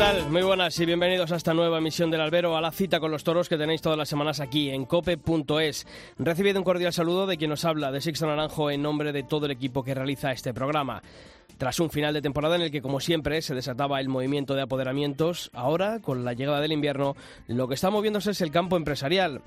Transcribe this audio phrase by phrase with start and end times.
[0.00, 0.30] Tal?
[0.30, 3.22] Muy buenas y bienvenidos a esta nueva emisión del Albero, a la cita con los
[3.22, 5.86] toros que tenéis todas las semanas aquí en cope.es.
[6.18, 9.44] Recibido un cordial saludo de quien nos habla, de Sixto Naranjo, en nombre de todo
[9.44, 11.02] el equipo que realiza este programa.
[11.58, 14.62] Tras un final de temporada en el que, como siempre, se desataba el movimiento de
[14.62, 17.14] apoderamientos, ahora, con la llegada del invierno,
[17.46, 19.42] lo que está moviéndose es el campo empresarial.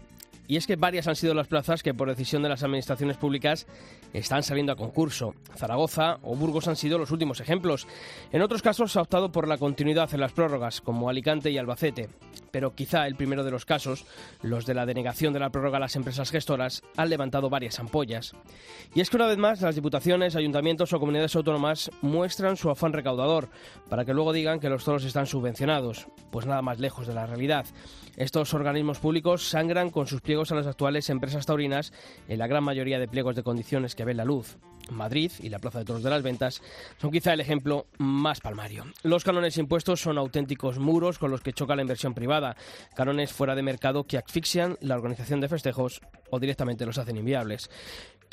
[0.48, 3.66] Y es que varias han sido las plazas que por decisión de las administraciones públicas
[4.14, 5.36] están saliendo a concurso.
[5.56, 7.88] Zaragoza o Burgos han sido los últimos ejemplos.
[8.32, 11.58] En otros casos se ha optado por la continuidad en las prórrogas, como Alicante y
[11.58, 12.10] Albacete.
[12.54, 14.06] Pero quizá el primero de los casos,
[14.44, 18.34] los de la denegación de la prórroga a las empresas gestoras, han levantado varias ampollas.
[18.94, 22.94] Y es que una vez más las diputaciones, ayuntamientos o comunidades autónomas muestran su afán
[22.94, 23.50] recaudador,
[23.90, 26.06] para que luego digan que los toros están subvencionados.
[26.32, 27.66] Pues nada más lejos de la realidad.
[28.18, 31.92] Estos organismos públicos sangran con sus pliegos a las actuales empresas taurinas
[32.28, 34.60] en la gran mayoría de pliegos de condiciones que ven la luz.
[34.94, 36.62] Madrid y la Plaza de Toros de las Ventas
[37.00, 38.86] son quizá el ejemplo más palmario.
[39.04, 42.56] Los canones impuestos son auténticos muros con los que choca la inversión privada,
[42.96, 47.70] canones fuera de mercado que asfixian la organización de festejos o directamente los hacen inviables.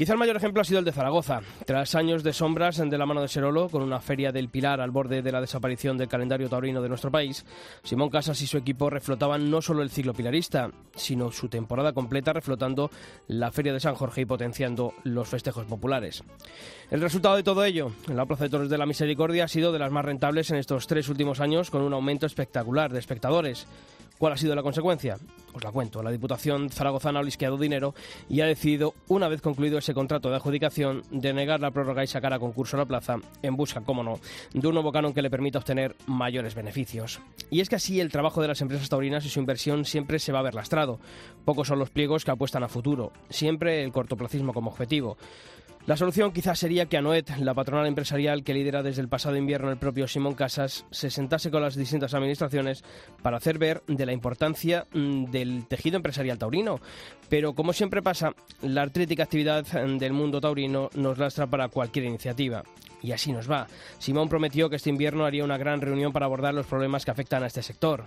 [0.00, 1.42] Quizá el mayor ejemplo ha sido el de Zaragoza.
[1.66, 4.90] Tras años de sombras de la mano de Serolo, con una feria del Pilar al
[4.90, 7.44] borde de la desaparición del calendario taurino de nuestro país,
[7.82, 12.32] Simón Casas y su equipo reflotaban no solo el ciclo pilarista, sino su temporada completa
[12.32, 12.90] reflotando
[13.28, 16.24] la feria de San Jorge y potenciando los festejos populares.
[16.90, 19.70] El resultado de todo ello, en la Plaza de Toros de la Misericordia, ha sido
[19.70, 23.66] de las más rentables en estos tres últimos años, con un aumento espectacular de espectadores.
[24.20, 25.16] ¿Cuál ha sido la consecuencia?
[25.54, 26.02] Os la cuento.
[26.02, 27.94] La Diputación zaragozana ha lisqueado dinero
[28.28, 32.34] y ha decidido, una vez concluido ese contrato de adjudicación, denegar la prórroga y sacar
[32.34, 34.20] a concurso la plaza en busca, cómo no,
[34.52, 37.18] de un nuevo canon que le permita obtener mayores beneficios.
[37.48, 40.32] Y es que así el trabajo de las empresas taurinas y su inversión siempre se
[40.32, 41.00] va a ver lastrado.
[41.46, 45.16] Pocos son los pliegos que apuestan a futuro, siempre el cortoplacismo como objetivo.
[45.86, 49.70] La solución quizás sería que Anoet, la patronal empresarial que lidera desde el pasado invierno
[49.70, 52.84] el propio Simón Casas, se sentase con las distintas administraciones
[53.22, 56.80] para hacer ver de la importancia mm, del tejido empresarial taurino.
[57.30, 62.04] Pero como siempre pasa, la artrítica actividad mm, del mundo taurino nos lastra para cualquier
[62.04, 62.62] iniciativa.
[63.02, 63.66] Y así nos va.
[63.98, 67.42] Simón prometió que este invierno haría una gran reunión para abordar los problemas que afectan
[67.42, 68.04] a este sector.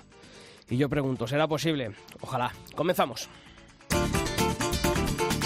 [0.70, 1.92] Y yo pregunto, ¿será posible?
[2.22, 2.54] Ojalá.
[2.76, 3.28] Comenzamos.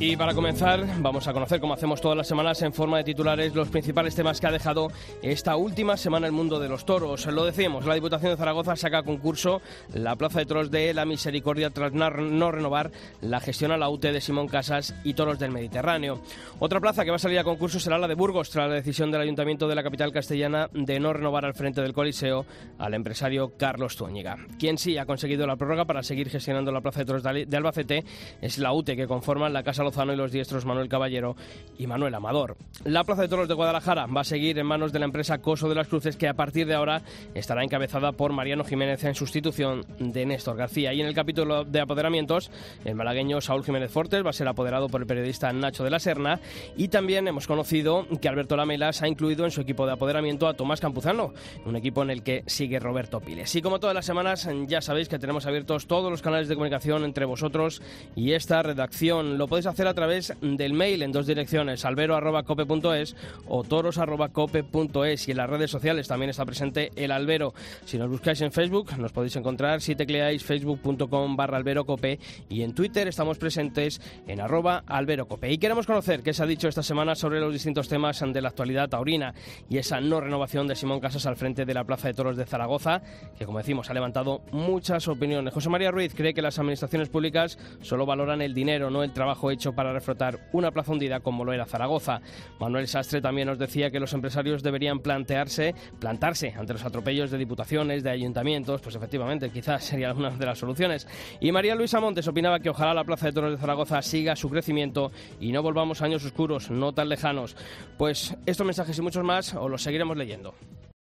[0.00, 3.56] Y para comenzar, vamos a conocer, como hacemos todas las semanas en forma de titulares,
[3.56, 4.92] los principales temas que ha dejado
[5.22, 7.26] esta última semana el mundo de los toros.
[7.26, 9.60] Lo decíamos, la Diputación de Zaragoza saca a concurso
[9.92, 12.92] la Plaza de Toros de la Misericordia tras no renovar
[13.22, 16.20] la gestión a la UT de Simón Casas y Toros del Mediterráneo.
[16.60, 19.10] Otra plaza que va a salir a concurso será la de Burgos, tras la decisión
[19.10, 22.46] del Ayuntamiento de la capital castellana de no renovar al frente del Coliseo
[22.78, 24.36] al empresario Carlos Tuñiga.
[24.60, 28.04] Quien sí ha conseguido la prórroga para seguir gestionando la Plaza de Toros de Albacete
[28.40, 31.34] es la UT, que conforma la Casa Lozano y los diestros Manuel Caballero
[31.78, 32.56] y Manuel Amador.
[32.84, 35.68] La Plaza de Toros de Guadalajara va a seguir en manos de la empresa Coso
[35.68, 37.02] de las Cruces, que a partir de ahora
[37.34, 40.92] estará encabezada por Mariano Jiménez en sustitución de Néstor García.
[40.92, 42.50] Y en el capítulo de apoderamientos,
[42.84, 45.98] el malagueño Saúl Jiménez Fortes va a ser apoderado por el periodista Nacho de la
[45.98, 46.40] Serna.
[46.76, 50.54] Y también hemos conocido que Alberto Lamelas ha incluido en su equipo de apoderamiento a
[50.54, 51.32] Tomás Campuzano,
[51.64, 53.54] un equipo en el que sigue Roberto Piles.
[53.54, 57.04] Y como todas las semanas, ya sabéis que tenemos abiertos todos los canales de comunicación
[57.04, 57.80] entre vosotros
[58.16, 59.38] y esta redacción.
[59.38, 63.16] Lo podéis hacer a través del mail en dos direcciones, albero.cope.es
[63.46, 67.54] o toros.cope.es y en las redes sociales también está presente el albero.
[67.84, 72.74] Si nos buscáis en Facebook nos podéis encontrar si tecleáis facebook.com barra alberocope y en
[72.74, 75.50] Twitter estamos presentes en arroba alberocope.
[75.52, 78.48] Y queremos conocer qué se ha dicho esta semana sobre los distintos temas de la
[78.48, 79.34] actualidad taurina
[79.68, 82.46] y esa no renovación de Simón Casas al frente de la Plaza de Toros de
[82.46, 83.02] Zaragoza,
[83.38, 85.54] que como decimos ha levantado muchas opiniones.
[85.54, 89.50] José María Ruiz cree que las administraciones públicas solo valoran el dinero, no el trabajo
[89.50, 92.20] hecho para reflotar una plaza hundida como lo era Zaragoza.
[92.58, 97.38] Manuel Sastre también nos decía que los empresarios deberían plantearse, plantarse ante los atropellos de
[97.38, 101.06] diputaciones, de ayuntamientos, pues efectivamente, quizás sería una de las soluciones.
[101.40, 104.50] Y María Luisa Montes opinaba que ojalá la Plaza de Toros de Zaragoza siga su
[104.50, 107.56] crecimiento y no volvamos a años oscuros, no tan lejanos.
[107.96, 110.54] Pues estos mensajes y muchos más os los seguiremos leyendo.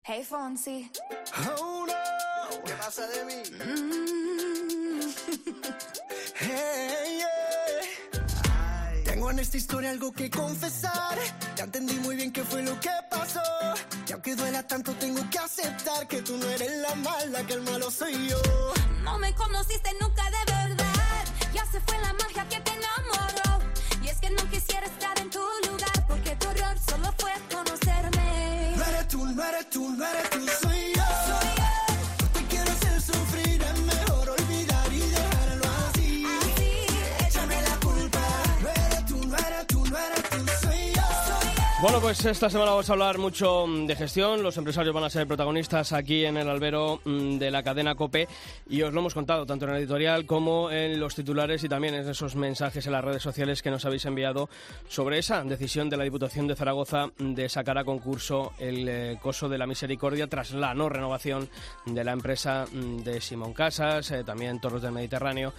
[0.03, 0.91] Hey Fonsi.
[1.59, 3.41] Oh no, ¿Qué pasa de mí?
[3.57, 4.05] Mm.
[6.35, 7.14] hey.
[9.15, 11.17] Tengo en esta historia algo que confesar.
[11.55, 13.39] Ya entendí muy bien qué fue lo que pasó.
[14.05, 17.61] Y aunque duela tanto, tengo que aceptar que tú no eres la mala, que el
[17.61, 18.41] malo soy yo.
[19.05, 21.23] No me conociste nunca de verdad.
[21.53, 23.65] Ya se fue la magia que te enamoró.
[24.03, 28.73] Y es que no quisiera estar en tu lugar, porque tu error solo fue conocerme.
[28.75, 30.45] No eres tú, no eres tú, no eres tú,
[41.85, 44.41] Bueno, pues esta semana vamos a hablar mucho mm, de gestión.
[44.41, 48.27] Los empresarios van a ser protagonistas aquí en el albero mm, de la cadena COPE
[48.67, 51.93] y os lo hemos contado tanto en el editorial como en los titulares y también
[51.93, 54.49] en esos mensajes en las redes sociales que nos habéis enviado
[54.87, 59.47] sobre esa decisión de la Diputación de Zaragoza de sacar a concurso el eh, coso
[59.47, 61.47] de la misericordia tras la no renovación
[61.85, 65.53] de la empresa mm, de Simón Casas, eh, también Toros del Mediterráneo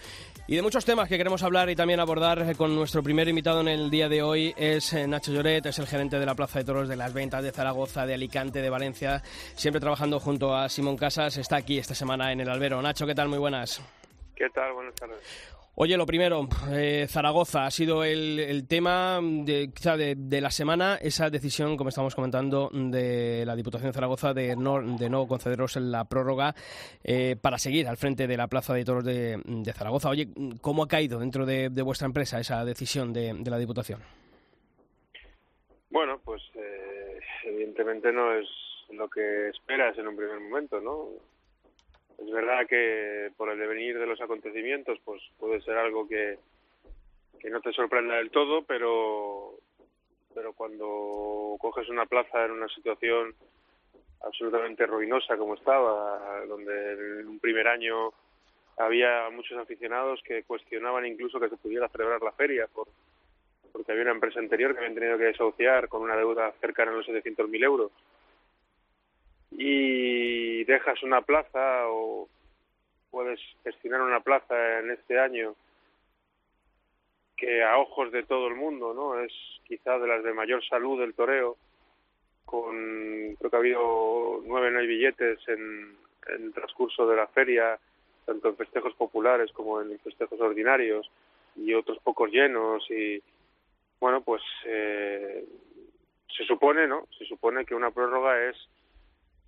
[0.48, 3.60] y de muchos temas que queremos hablar y también abordar eh, con nuestro primer invitado
[3.60, 6.64] en el día de hoy es Nacho Lloret, es el gerente de la Plaza de
[6.64, 9.22] Toros de las Ventas de Zaragoza, de Alicante, de Valencia,
[9.54, 12.80] siempre trabajando junto a Simón Casas, está aquí esta semana en el albero.
[12.82, 13.28] Nacho, ¿qué tal?
[13.28, 13.82] Muy buenas.
[14.34, 14.72] ¿Qué tal?
[14.74, 15.18] Buenas tardes.
[15.78, 20.50] Oye, lo primero, eh, Zaragoza ha sido el, el tema de, quizá de, de la
[20.50, 25.28] semana, esa decisión, como estamos comentando, de la Diputación de Zaragoza de no, de no
[25.28, 26.54] concederos la prórroga
[27.04, 30.08] eh, para seguir al frente de la Plaza de Toros de, de Zaragoza.
[30.08, 30.30] Oye,
[30.62, 34.00] ¿cómo ha caído dentro de, de vuestra empresa esa decisión de, de la Diputación?
[35.96, 38.46] Bueno, pues eh, evidentemente no es
[38.90, 41.08] lo que esperas en un primer momento, ¿no?
[42.18, 46.38] Es verdad que por el devenir de los acontecimientos, pues puede ser algo que,
[47.40, 49.54] que no te sorprenda del todo, pero
[50.34, 53.34] pero cuando coges una plaza en una situación
[54.20, 58.12] absolutamente ruinosa como estaba, donde en un primer año
[58.76, 62.86] había muchos aficionados que cuestionaban incluso que se pudiera celebrar la feria por
[63.76, 66.94] porque había una empresa anterior que habían tenido que desahuciar con una deuda cercana a
[66.94, 67.92] los 700.000 euros.
[69.50, 72.26] Y dejas una plaza o
[73.10, 75.54] puedes gestionar una plaza en este año
[77.36, 79.32] que a ojos de todo el mundo no es
[79.64, 81.58] quizá de las de mayor salud del toreo
[82.46, 85.96] con creo que ha habido nueve no hay billetes en,
[86.28, 87.78] en el transcurso de la feria
[88.24, 91.10] tanto en festejos populares como en festejos ordinarios
[91.56, 93.22] y otros pocos llenos y
[94.00, 95.44] bueno pues eh,
[96.36, 98.56] se supone no se supone que una prórroga es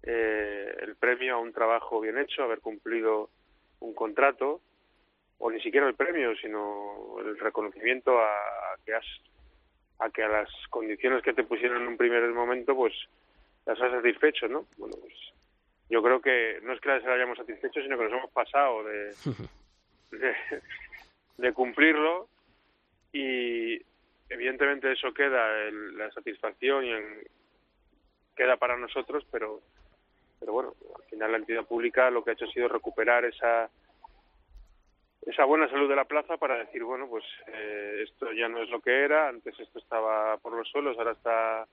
[0.03, 3.31] eh, el premio a un trabajo bien hecho haber cumplido
[3.81, 4.61] un contrato
[5.39, 9.07] o ni siquiera el premio sino el reconocimiento a, a que has
[10.01, 12.95] a que a las condiciones que te pusieron en un primer momento pues
[13.67, 15.15] las has satisfecho no bueno pues
[15.91, 19.15] yo creo que no es que las hayamos satisfecho sino que nos hemos pasado de
[20.13, 20.35] de,
[21.39, 22.29] de cumplirlo
[23.13, 23.81] y
[24.29, 27.19] evidentemente eso queda el, la satisfacción y en,
[28.37, 29.61] queda para nosotros pero
[30.41, 33.69] pero bueno al final la entidad pública lo que ha hecho ha sido recuperar esa
[35.27, 38.71] esa buena salud de la plaza para decir bueno pues eh, esto ya no es
[38.71, 41.67] lo que era antes esto estaba por los suelos ahora está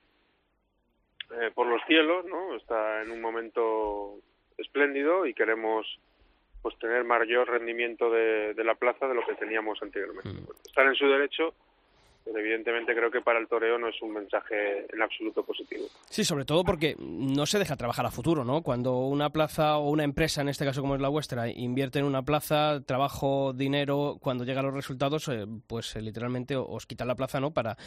[1.39, 4.15] eh, por los cielos no está en un momento
[4.57, 5.99] espléndido y queremos
[6.61, 10.47] pues tener mayor rendimiento de, de la plaza de lo que teníamos anteriormente Mm.
[10.65, 11.53] están en su derecho
[12.25, 15.85] pero evidentemente creo que para el toreo no es un mensaje en absoluto positivo.
[16.09, 18.61] Sí, sobre todo porque no se deja trabajar a futuro, ¿no?
[18.63, 22.05] Cuando una plaza o una empresa, en este caso como es la vuestra, invierte en
[22.05, 27.15] una plaza, trabajo, dinero, cuando llegan los resultados, eh, pues eh, literalmente os quitan la
[27.15, 27.51] plaza, ¿no?
[27.51, 27.77] Para,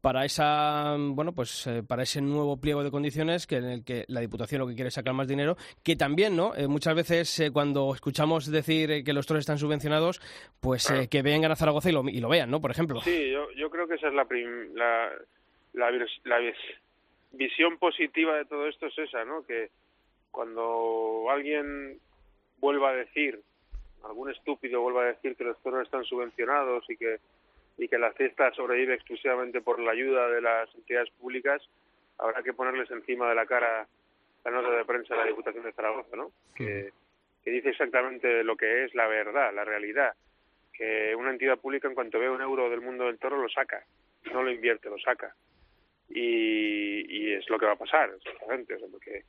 [0.00, 4.04] para esa, bueno, pues eh, para ese nuevo pliego de condiciones que en el que
[4.08, 6.52] la Diputación lo que quiere es sacar más dinero, que también, ¿no?
[6.68, 10.20] Muchas veces eh, cuando escuchamos decir que los toros están subvencionados,
[10.60, 12.60] pues eh, que vengan a Zaragoza y lo, y lo vean, ¿no?
[12.60, 13.00] Por ejemplo.
[13.00, 15.12] Sí, yo, yo creo que esa es la, prim- la,
[15.72, 15.90] la,
[16.24, 16.78] la vis-
[17.32, 19.44] visión positiva de todo esto es esa, ¿no?
[19.46, 19.70] Que
[20.30, 21.98] cuando alguien
[22.58, 23.40] vuelva a decir,
[24.04, 27.18] algún estúpido vuelva a decir que los toros están subvencionados y que
[27.80, 31.62] y que la cesta sobrevive exclusivamente por la ayuda de las entidades públicas,
[32.18, 33.86] habrá que ponerles encima de la cara
[34.44, 36.32] la nota de prensa de la Diputación de Zaragoza, ¿no?
[36.56, 36.90] Que,
[37.44, 40.12] que dice exactamente lo que es la verdad, la realidad,
[40.78, 43.84] que una entidad pública en cuanto ve un euro del mundo del toro lo saca,
[44.32, 45.34] no lo invierte, lo saca.
[46.08, 49.24] Y, y es lo que va a pasar, exactamente, o sea, porque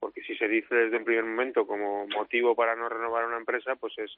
[0.00, 3.74] porque si se dice desde un primer momento como motivo para no renovar una empresa,
[3.76, 4.16] pues es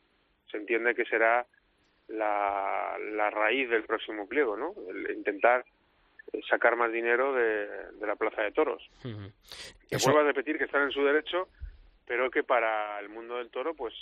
[0.50, 1.46] se entiende que será
[2.08, 4.74] la, la raíz del próximo pliego, ¿no?
[4.90, 5.64] El intentar
[6.32, 8.82] eh, sacar más dinero de, de la plaza de toros.
[9.88, 11.48] Que Eso- vuelvo a repetir que están en su derecho,
[12.06, 13.94] pero que para el mundo del toro pues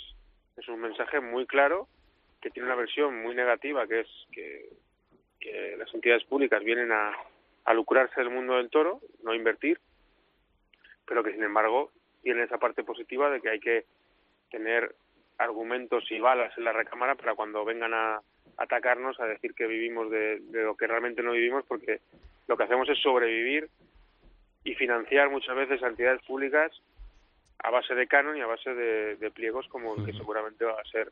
[0.57, 1.87] es un mensaje muy claro
[2.45, 4.69] que tiene una versión muy negativa que es que,
[5.39, 7.11] que las entidades públicas vienen a,
[7.63, 9.79] a lucrarse del mundo del toro, no invertir,
[11.07, 13.85] pero que sin embargo tiene esa parte positiva de que hay que
[14.51, 14.93] tener
[15.39, 18.21] argumentos y balas en la recámara para cuando vengan a
[18.57, 22.01] atacarnos a decir que vivimos de, de lo que realmente no vivimos porque
[22.47, 23.69] lo que hacemos es sobrevivir
[24.63, 26.71] y financiar muchas veces a entidades públicas
[27.63, 30.79] a base de canon y a base de, de pliegos como el que seguramente va
[30.79, 31.11] a ser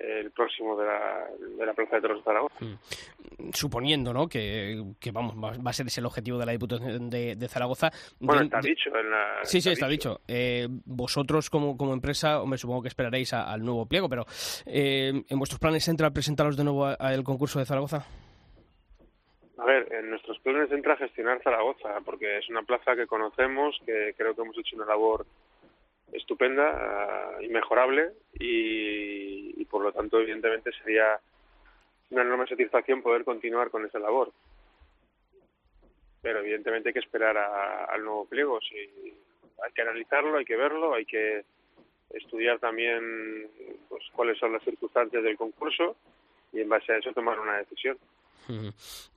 [0.00, 1.26] el próximo de la,
[1.58, 2.54] de la Plaza de Toros de Zaragoza.
[3.52, 4.28] Suponiendo, ¿no?
[4.28, 7.90] Que, que vamos, va a ser ese el objetivo de la Diputación de, de Zaragoza.
[8.20, 9.40] Bueno, De- está dicho en la...
[9.44, 10.20] Sí, sí, está dicho.
[10.28, 14.24] Eh, vosotros como, como empresa, hombre, supongo que esperaréis a- al nuevo pliego, pero
[14.66, 18.04] eh, ¿en vuestros planes entra presentaros de nuevo al concurso de Zaragoza?
[19.60, 24.14] A ver, en nuestros planes entra gestionar Zaragoza, porque es una plaza que conocemos, que
[24.16, 25.26] creo que hemos hecho una labor
[26.12, 31.18] estupenda, ah, inmejorable, y, y por lo tanto, evidentemente, sería
[32.10, 34.32] una enorme satisfacción poder continuar con esa labor.
[36.22, 38.60] Pero evidentemente hay que esperar a- al nuevo pliego.
[38.60, 41.44] Si hay que analizarlo, hay que verlo, hay que
[42.10, 43.48] estudiar también
[43.88, 45.96] pues, cuáles son las circunstancias del concurso
[46.52, 47.98] y en base a eso tomar una decisión.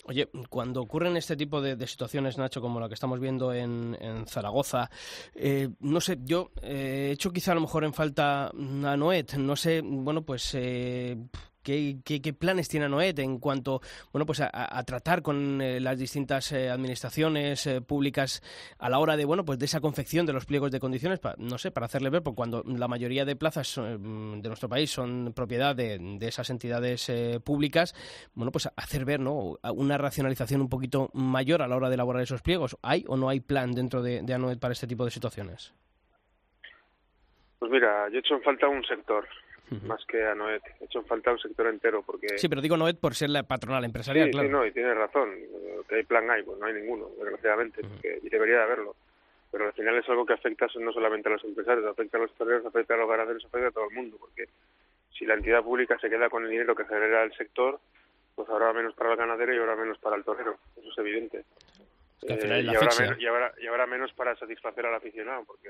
[0.06, 4.26] Oye, cuando ocurren este tipo de, situaciones, Nacho, como la que estamos viendo en, en
[4.26, 4.90] Zaragoza,
[5.36, 9.36] eh, no sé, yo eh, he hecho quizá a lo mejor en falta a Noet,
[9.36, 10.56] no sé, bueno, pues...
[10.56, 11.18] Eh,
[11.64, 15.98] ¿Qué, qué, qué planes tiene Noet en cuanto bueno pues a, tratar con eh, las
[16.00, 18.42] distintas eh, administraciones eh, públicas
[18.80, 21.36] a la hora de bueno pues de esa confección de los pliegos de condiciones pa-
[21.38, 24.90] no sé para hacerle ver porque cuando la mayoría de plazas eh, de nuestro país
[24.90, 27.94] son propiedad de, de esas entidades eh, públicas
[28.34, 32.24] bueno pues hacer ver no una racionalización un poquito mayor a la hora de elaborar
[32.24, 32.76] esos pliegos.
[32.82, 35.74] Hay o no hay plan dentro de, de Anoet para este tipo de situaciones
[37.60, 39.28] Pues mira, yo he hecho en falta un sector,
[39.88, 40.62] más que a Noet.
[40.80, 42.38] He hecho en falta un sector entero, porque...
[42.38, 44.96] sí pero digo Noet por ser la patronal empresarial sí, claro sí, no, y tienes
[44.98, 45.30] razón.
[45.34, 48.96] Eh, Que hay plan hay, pues no hay ninguno, desgraciadamente, porque- y debería de haberlo.
[49.52, 52.34] Pero al final es algo que afecta no solamente a los empresarios, afecta a los
[52.36, 54.46] toreros, afecta a los ganaderos, afecta a todo el mundo, porque
[55.18, 57.80] si la entidad pública se queda con el dinero que genera el sector,
[58.36, 61.44] pues habrá menos para el ganadero y habrá menos para el torero, eso es evidente.
[62.22, 63.06] Es que al final es Eh, la y, asfixia.
[63.06, 65.70] menos, y, habrá, y habrá menos para satisfacer al aficionado, porque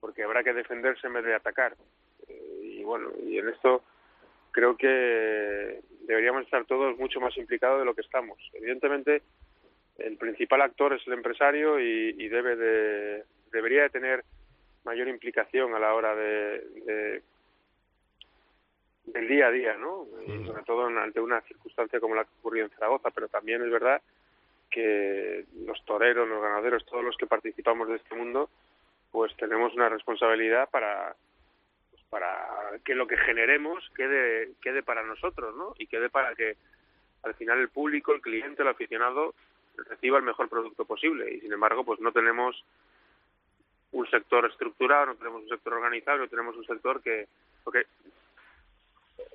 [0.00, 1.74] porque habrá que defenderse en vez de atacar.
[2.28, 3.82] Eh, y bueno, y en esto
[4.50, 8.38] creo que deberíamos estar todos mucho más implicados de lo que estamos.
[8.52, 9.22] Evidentemente,
[9.98, 14.24] el principal actor es el empresario y, y debe de, debería de tener
[14.84, 17.22] mayor implicación a la hora de, de-
[19.06, 20.06] del día a día, ¿no?
[20.26, 23.70] Y sobre todo ante una circunstancia como la que ocurrió en Zaragoza, pero también es
[23.70, 24.02] verdad
[24.74, 28.50] que los toreros, los ganaderos, todos los que participamos de este mundo,
[29.12, 31.14] pues tenemos una responsabilidad para
[31.90, 35.74] pues, para que lo que generemos quede quede para nosotros, ¿no?
[35.78, 36.56] Y quede para que
[37.22, 39.34] al final el público, el cliente, el aficionado
[39.76, 42.64] reciba el mejor producto posible y sin embargo, pues no tenemos
[43.92, 47.28] un sector estructurado, no tenemos un sector organizado, no tenemos un sector que
[47.62, 47.86] porque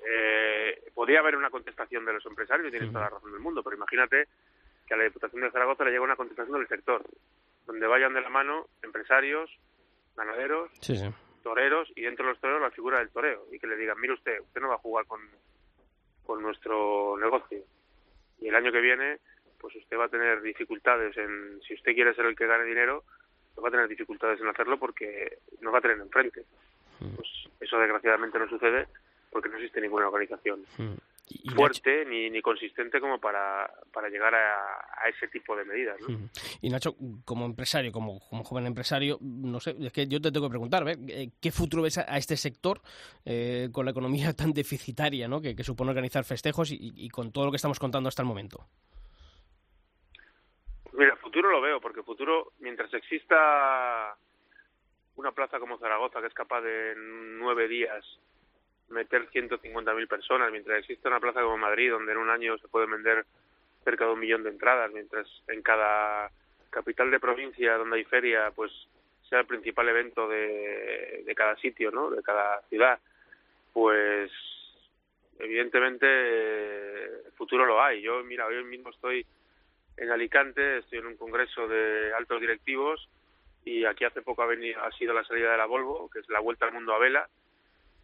[0.06, 3.62] eh, podría haber una contestación de los empresarios, y tienes toda la razón del mundo,
[3.62, 4.28] pero imagínate
[4.90, 7.04] que a la Diputación de Zaragoza le llega una contestación del sector,
[7.64, 9.48] donde vayan de la mano empresarios,
[10.16, 11.08] ganaderos, sí sí.
[11.44, 14.14] toreros y dentro de los toreros la figura del toreo y que le digan, mire
[14.14, 15.20] usted, usted no va a jugar con,
[16.26, 17.60] con nuestro negocio
[18.40, 19.20] y el año que viene
[19.60, 23.04] pues usted va a tener dificultades en, si usted quiere ser el que gane dinero,
[23.54, 26.46] pues va a tener dificultades en hacerlo porque no va a tener enfrente.
[26.98, 27.28] Pues
[27.60, 28.88] eso desgraciadamente no sucede
[29.30, 30.64] porque no existe ninguna organización
[31.30, 34.56] Y- y Nacho- fuerte ni, ni consistente como para, para llegar a,
[35.04, 35.96] a ese tipo de medidas.
[36.60, 40.46] Y Nacho, como empresario, como, como joven empresario, no sé, es que yo te tengo
[40.46, 40.98] que preguntar, ¿ve?
[41.08, 42.80] Eh, ¿qué futuro ves a, a este sector
[43.24, 45.40] eh, con la economía tan deficitaria ¿no?
[45.40, 48.28] que, que supone organizar festejos y, y con todo lo que estamos contando hasta el
[48.28, 48.66] momento?
[50.92, 54.16] Mira, futuro lo veo, porque futuro, mientras exista
[55.16, 58.04] una plaza como Zaragoza, que es capaz de en nueve días
[58.90, 62.90] meter 150.000 personas, mientras exista una plaza como Madrid, donde en un año se pueden
[62.90, 63.24] vender
[63.84, 66.30] cerca de un millón de entradas, mientras en cada
[66.70, 68.70] capital de provincia donde hay feria, pues
[69.28, 72.10] sea el principal evento de, de cada sitio, ¿no?
[72.10, 72.98] De cada ciudad,
[73.72, 74.30] pues
[75.38, 78.02] evidentemente eh, futuro lo hay.
[78.02, 79.24] Yo, mira, hoy mismo estoy
[79.96, 83.08] en Alicante, estoy en un congreso de altos directivos
[83.64, 86.28] y aquí hace poco ha, venido, ha sido la salida de la Volvo, que es
[86.28, 87.28] la vuelta al mundo a vela,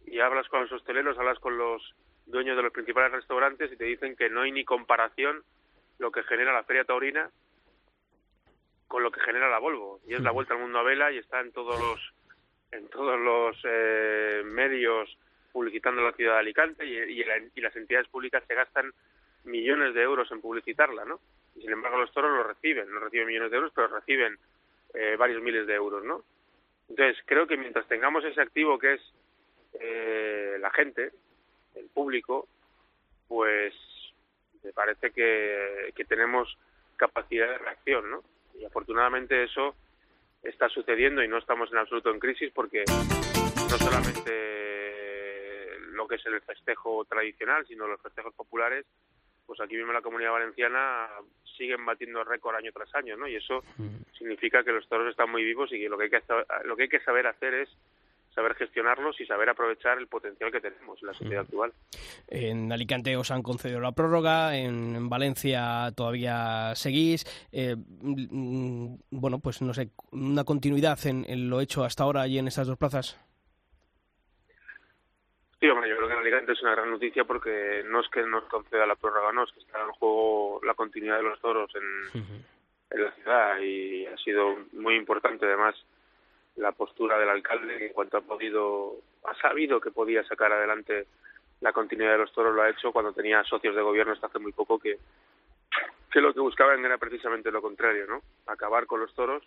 [0.07, 1.93] y hablas con los hosteleros, hablas con los
[2.25, 5.43] dueños de los principales restaurantes y te dicen que no hay ni comparación
[5.99, 7.29] lo que genera la feria taurina
[8.87, 9.99] con lo que genera la Volvo.
[10.07, 12.13] Y es la vuelta al mundo a vela y está en todos los
[12.71, 15.17] en todos los eh, medios
[15.53, 18.91] publicitando la ciudad de Alicante y, y, la- y las entidades públicas se gastan
[19.45, 21.19] millones de euros en publicitarla, ¿no?
[21.55, 24.37] Y sin embargo los toros lo reciben, no reciben millones de euros, pero reciben
[24.93, 26.23] eh, varios miles de euros, ¿no?
[26.89, 29.01] Entonces creo que mientras tengamos ese activo que es
[29.73, 31.11] eh, la gente,
[31.75, 32.47] el público,
[33.27, 33.73] pues
[34.63, 36.57] me parece que, que tenemos
[36.95, 38.23] capacidad de reacción, ¿no?
[38.59, 39.75] Y afortunadamente eso
[40.43, 44.57] está sucediendo y no estamos en absoluto en crisis porque no solamente
[45.91, 48.85] lo que es el festejo tradicional, sino los festejos populares,
[49.45, 51.07] pues aquí mismo en la Comunidad Valenciana
[51.57, 53.27] siguen batiendo récord año tras año, ¿no?
[53.27, 53.63] Y eso
[54.17, 56.21] significa que los toros están muy vivos y que lo que hay que,
[56.65, 57.69] lo que, hay que saber hacer es
[58.37, 61.73] saber gestionarlos y saber aprovechar el potencial que tenemos en la sociedad actual.
[62.27, 67.25] En Alicante os han concedido la prórroga, en, en Valencia todavía seguís.
[67.51, 72.37] Eh, mm, bueno, pues no sé, una continuidad en, en lo hecho hasta ahora y
[72.37, 73.19] en estas dos plazas.
[75.59, 78.21] Sí, hombre, yo creo que en Alicante es una gran noticia porque no es que
[78.21, 81.71] nos conceda la prórroga, no, es que está en juego la continuidad de los toros
[81.73, 82.43] en,
[82.91, 85.73] en la ciudad y ha sido muy importante además
[86.57, 91.07] la postura del alcalde en cuanto ha podido, ha sabido que podía sacar adelante
[91.61, 94.39] la continuidad de los toros lo ha hecho cuando tenía socios de gobierno hasta hace
[94.39, 94.97] muy poco que,
[96.15, 98.21] lo que buscaban era precisamente lo contrario, ¿no?
[98.47, 99.43] Acabar con los toros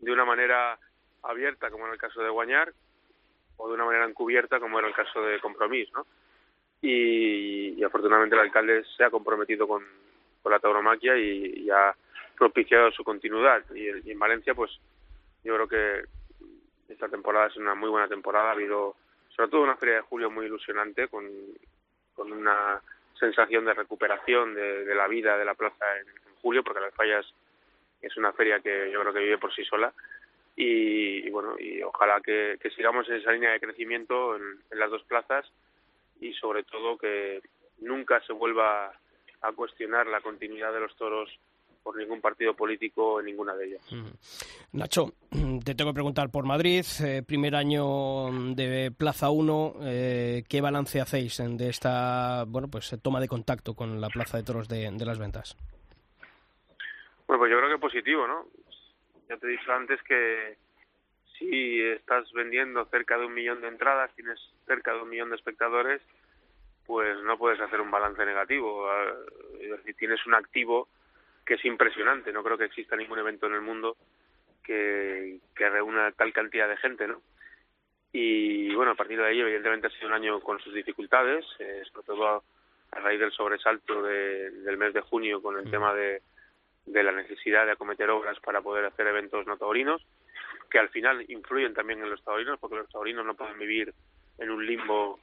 [0.00, 0.76] de una manera
[1.22, 2.72] abierta como en el caso de Guañar
[3.58, 6.04] o de una manera encubierta como era el caso de Compromís, ¿no?
[6.80, 9.84] Y, afortunadamente el alcalde se ha comprometido con,
[10.44, 11.94] la tauromaquia y, ha
[12.36, 13.62] propiciado su continuidad.
[13.72, 14.72] Y en Valencia, pues
[15.44, 16.04] yo creo que
[16.88, 18.50] esta temporada es una muy buena temporada.
[18.50, 18.96] Ha habido,
[19.34, 21.26] sobre todo, una feria de julio muy ilusionante con,
[22.14, 22.80] con una
[23.18, 26.06] sensación de recuperación de, la vida de la plaza en,
[26.40, 27.24] julio, porque Las Fallas
[28.00, 29.92] es una feria que yo creo que vive por sí sola
[30.56, 34.90] y, y bueno y ojalá que, sigamos en esa línea de crecimiento en, en las
[34.90, 35.48] dos plazas
[36.20, 37.42] y sobre todo que
[37.78, 38.92] nunca se vuelva
[39.40, 41.30] a cuestionar la continuidad de los toros
[41.82, 43.82] por ningún partido político en ninguna de ellas.
[44.72, 45.14] Nacho,
[45.64, 51.00] te tengo que preguntar por Madrid, eh, primer año de Plaza 1, eh, ¿qué balance
[51.00, 55.06] hacéis de esta bueno pues toma de contacto con la Plaza de Toros de, de
[55.06, 55.56] las Ventas?
[57.26, 58.46] Bueno, pues yo creo que positivo, ¿no?
[59.28, 60.56] Ya te he dicho antes que
[61.38, 65.36] si estás vendiendo cerca de un millón de entradas, tienes cerca de un millón de
[65.36, 66.00] espectadores,
[66.86, 68.88] pues no puedes hacer un balance negativo.
[68.88, 69.14] Ah,
[69.60, 70.88] Es decir, tienes un activo
[71.44, 72.32] que es impresionante.
[72.32, 73.96] No creo que exista ningún evento en el mundo
[74.62, 77.20] que, que reúna tal cantidad de gente, ¿no?
[78.12, 81.82] Y bueno, a partir de ahí, evidentemente, ha sido un año con sus dificultades, eh,
[81.90, 82.42] sobre todo a,
[82.92, 86.20] a raíz del sobresalto de- del mes de junio con el tema de,
[86.84, 90.04] de la necesidad de acometer obras para poder hacer eventos no taurinos,
[90.70, 93.94] que al final influyen también en los taurinos, porque los taurinos no pueden vivir
[94.38, 95.18] en un limbo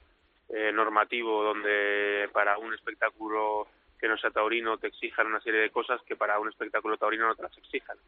[0.48, 3.68] eh, normativo donde para un espectáculo
[4.00, 7.26] que no sea taurino te exijan una serie de cosas que para un espectáculo taurino
[7.26, 7.98] no te las exijan.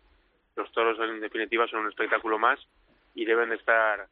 [0.57, 2.59] Los toros, en definitiva, son un espectáculo más
[3.15, 4.09] y deben de estar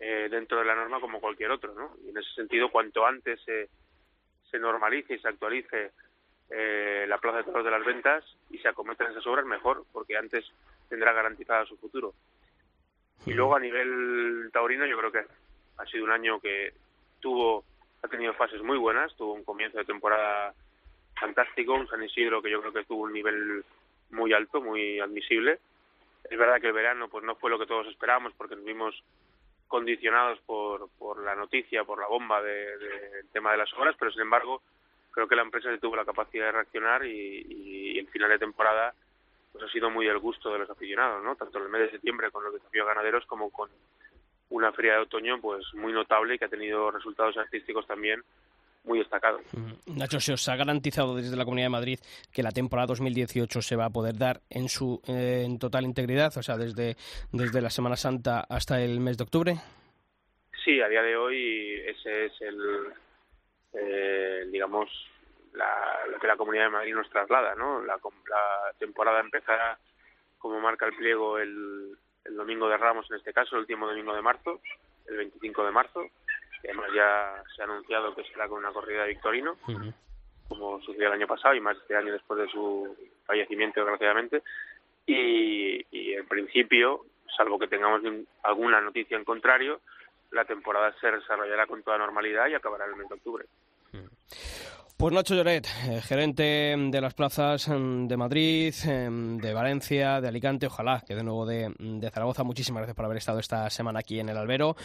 [0.00, 1.94] eh, dentro de la norma como cualquier otro, ¿no?
[2.04, 3.68] Y en ese sentido, cuanto antes se,
[4.50, 5.92] se normalice y se actualice
[6.50, 10.16] eh, la plaza de toros de las ventas y se acometan esas obras, mejor, porque
[10.16, 10.44] antes
[10.88, 12.14] tendrá garantizada su futuro.
[13.26, 15.24] Y luego a nivel taurino yo creo que
[15.78, 16.74] ha sido un año que
[17.20, 17.64] tuvo,
[18.02, 20.52] ha tenido fases muy buenas, tuvo un comienzo de temporada
[21.22, 23.64] fantástico, un San Isidro que yo creo que tuvo un nivel
[24.10, 25.58] muy alto, muy admisible.
[26.30, 29.02] Es verdad que el verano pues no fue lo que todos esperábamos porque nos vimos
[29.68, 33.96] condicionados por, por la noticia, por la bomba de- de- del tema de las obras,
[33.98, 34.60] pero sin embargo
[35.12, 38.94] creo que la empresa tuvo la capacidad de reaccionar y, y el final de temporada
[39.52, 41.36] pues ha sido muy del gusto de los aficionados, ¿no?
[41.36, 43.68] Tanto en el mes de septiembre con los desafíos ganaderos como con
[44.50, 48.22] una feria de otoño pues muy notable y que ha tenido resultados artísticos también
[48.84, 49.42] muy destacados.
[49.86, 51.98] Nacho, se os ha garantizado desde la Comunidad de Madrid
[52.32, 56.36] que la temporada 2018 se va a poder dar en su eh, en total integridad,
[56.36, 56.96] o sea, desde,
[57.32, 59.54] desde la Semana Santa hasta el mes de octubre.
[60.64, 62.58] Sí, a día de hoy ese es el,
[63.74, 64.88] eh, digamos,
[65.54, 67.82] la, lo que la Comunidad de Madrid nos traslada, ¿no?
[67.82, 69.78] La, la temporada empezará,
[70.38, 74.14] como marca el pliego, el, el domingo de Ramos, en este caso, el último domingo
[74.14, 74.60] de marzo,
[75.06, 76.06] el 25 de marzo.
[76.64, 79.56] Además ya se ha anunciado que será con una corrida de Victorino,
[80.48, 82.96] como sucedió el año pasado y más este año después de su
[83.26, 84.42] fallecimiento, desgraciadamente.
[85.06, 88.02] Y, y en principio, salvo que tengamos
[88.44, 89.80] alguna noticia en contrario,
[90.30, 93.44] la temporada se desarrollará con toda normalidad y acabará en el mes de octubre.
[95.02, 100.28] Pues Nacho Lloret, eh, gerente de las plazas mm, de Madrid, em, de Valencia, de
[100.28, 102.44] Alicante, ojalá que de nuevo de, de Zaragoza.
[102.44, 104.76] Muchísimas gracias por haber estado esta semana aquí en el Albero.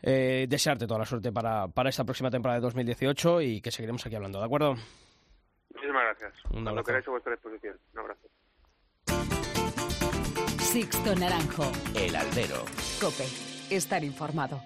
[0.00, 4.06] Eh, desearte toda la suerte para, para esta próxima temporada de 2018 y que seguiremos
[4.06, 4.76] aquí hablando, ¿de acuerdo?
[5.74, 6.34] Muchísimas gracias.
[6.44, 6.86] Un Cuando abrazo.
[6.86, 7.76] queráis a vuestra disposición.
[7.94, 8.28] Un abrazo.
[10.62, 11.72] Sixto Naranjo.
[11.96, 12.64] El Albero.
[13.00, 13.24] Cope.
[13.74, 14.60] Estar informado.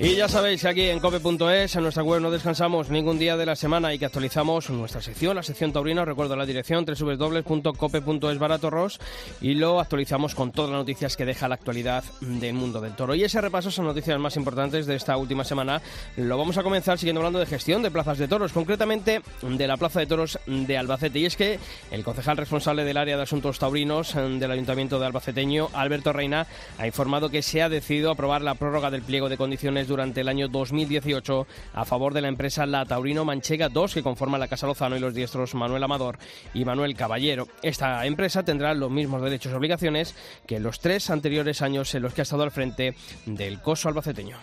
[0.00, 3.44] Y ya sabéis que aquí en cope.es, en nuestra web, no descansamos ningún día de
[3.44, 9.00] la semana y que actualizamos nuestra sección, la sección taurina, recuerdo la dirección www.cope.es baratorros
[9.40, 13.16] y lo actualizamos con todas las noticias que deja la actualidad del mundo del toro.
[13.16, 15.82] Y ese repaso son noticias más importantes de esta última semana.
[16.16, 19.76] Lo vamos a comenzar siguiendo hablando de gestión de plazas de toros, concretamente de la
[19.78, 21.18] Plaza de Toros de Albacete.
[21.18, 21.58] Y es que
[21.90, 26.46] el concejal responsable del área de asuntos taurinos del Ayuntamiento de Albaceteño, Alberto Reina,
[26.78, 30.28] ha informado que se ha decidido aprobar la prórroga del pliego de condiciones durante el
[30.28, 34.66] año 2018 a favor de la empresa La Taurino Manchega 2, que conforma la Casa
[34.66, 36.18] Lozano y los diestros Manuel Amador
[36.54, 37.48] y Manuel Caballero.
[37.62, 40.14] Esta empresa tendrá los mismos derechos y obligaciones
[40.46, 42.94] que los tres anteriores años en los que ha estado al frente
[43.26, 44.36] del coso albaceteño.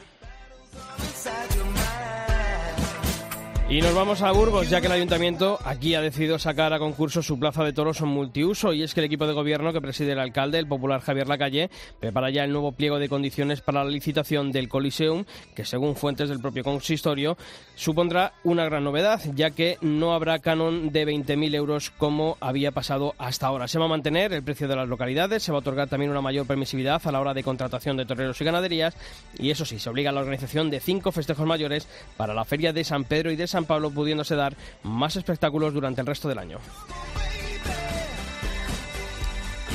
[3.76, 7.22] Y nos vamos a Burgos, ya que el ayuntamiento aquí ha decidido sacar a concurso
[7.22, 8.72] su plaza de toros en multiuso.
[8.72, 11.70] Y es que el equipo de gobierno que preside el alcalde, el popular Javier Lacalle,
[12.00, 16.30] prepara ya el nuevo pliego de condiciones para la licitación del Coliseum, que según fuentes
[16.30, 17.38] del propio consistorio,
[17.76, 23.14] supondrá una gran novedad, ya que no habrá canon de 20.000 euros como había pasado
[23.18, 23.68] hasta ahora.
[23.68, 26.22] Se va a mantener el precio de las localidades, se va a otorgar también una
[26.22, 28.96] mayor permisividad a la hora de contratación de toreros y ganaderías.
[29.38, 32.72] Y eso sí, se obliga a la organización de cinco festejos mayores para la feria
[32.72, 36.40] de San Pedro y de San Pablo, pudiéndose dar más espectáculos durante el resto del
[36.40, 36.60] año.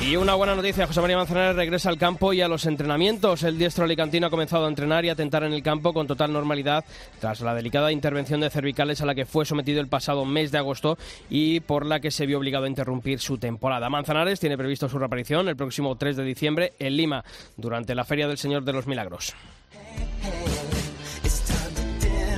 [0.03, 3.43] Y una buena noticia, José María Manzanares regresa al campo y a los entrenamientos.
[3.43, 6.33] El diestro alicantino ha comenzado a entrenar y a tentar en el campo con total
[6.33, 6.87] normalidad
[7.21, 10.59] tras la delicada intervención de cervicales a la que fue sometido el pasado mes de
[10.59, 10.97] agosto
[11.29, 13.91] y por la que se vio obligado a interrumpir su temporada.
[13.91, 17.23] Manzanares tiene previsto su reaparición el próximo 3 de diciembre en Lima
[17.59, 19.35] durante la Feria del Señor de los Milagros.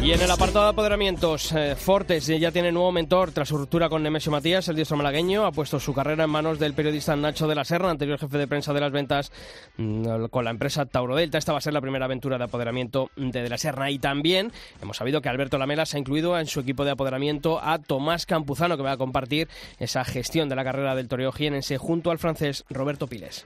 [0.03, 3.89] Y en el apartado de apoderamientos, eh, Fortes ya tiene nuevo mentor tras su ruptura
[3.89, 5.47] con Nemesio Matías, el diestro malagueño.
[5.47, 8.49] Ha puesto su carrera en manos del periodista Nacho de la Serra, anterior jefe de
[8.49, 9.31] prensa de las ventas
[9.77, 11.39] mm, con la empresa Tauro Delta.
[11.39, 13.93] Esta va a ser la primera aventura de apoderamiento de De la Serna.
[13.93, 14.51] Y también
[14.83, 18.27] hemos sabido que Alberto Lamela se ha incluido en su equipo de apoderamiento a Tomás
[18.27, 19.47] Campuzano, que va a compartir
[19.79, 23.45] esa gestión de la carrera del toreo jienense junto al francés Roberto Piles.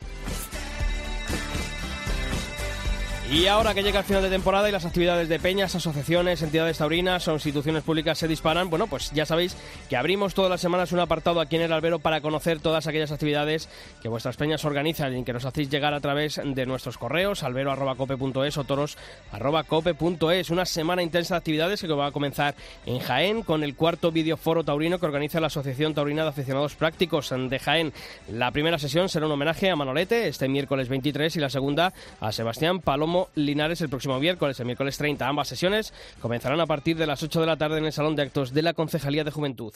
[3.28, 6.78] Y ahora que llega el final de temporada y las actividades de peñas, asociaciones, entidades
[6.78, 9.56] taurinas o instituciones públicas se disparan, bueno, pues ya sabéis
[9.88, 13.10] que abrimos todas las semanas un apartado aquí en el albero para conocer todas aquellas
[13.10, 13.68] actividades
[14.00, 18.58] que vuestras peñas organizan y que nos hacéis llegar a través de nuestros correos, albero.cope.es
[18.58, 20.50] o toros.cope.es.
[20.50, 22.54] Una semana intensa de actividades que va a comenzar
[22.86, 27.34] en Jaén con el cuarto videoforo taurino que organiza la Asociación Taurina de Aficionados Prácticos
[27.36, 27.92] de Jaén.
[28.30, 32.30] La primera sesión será un homenaje a Manolete este miércoles 23 y la segunda a
[32.30, 35.26] Sebastián Palomo Linares el próximo miércoles, el miércoles 30.
[35.26, 38.22] Ambas sesiones comenzarán a partir de las 8 de la tarde en el Salón de
[38.22, 39.72] Actos de la Concejalía de Juventud.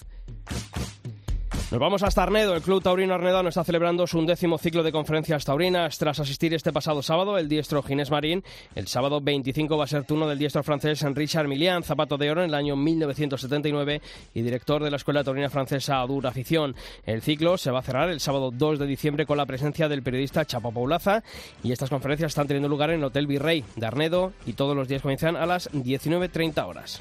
[1.70, 2.56] Nos vamos hasta Arnedo.
[2.56, 6.72] El Club Taurino Arnedano está celebrando su undécimo ciclo de conferencias taurinas tras asistir este
[6.72, 8.42] pasado sábado el diestro Ginés Marín.
[8.74, 12.42] El sábado 25 va a ser turno del diestro francés Richard Milian, zapato de oro
[12.42, 14.02] en el año 1979
[14.34, 16.74] y director de la Escuela Taurina Francesa Adur Afición.
[17.06, 20.02] El ciclo se va a cerrar el sábado 2 de diciembre con la presencia del
[20.02, 21.22] periodista Chapo Paulaza
[21.62, 24.88] y estas conferencias están teniendo lugar en el Hotel Virrey de Arnedo y todos los
[24.88, 27.00] días comienzan a las 19.30 horas.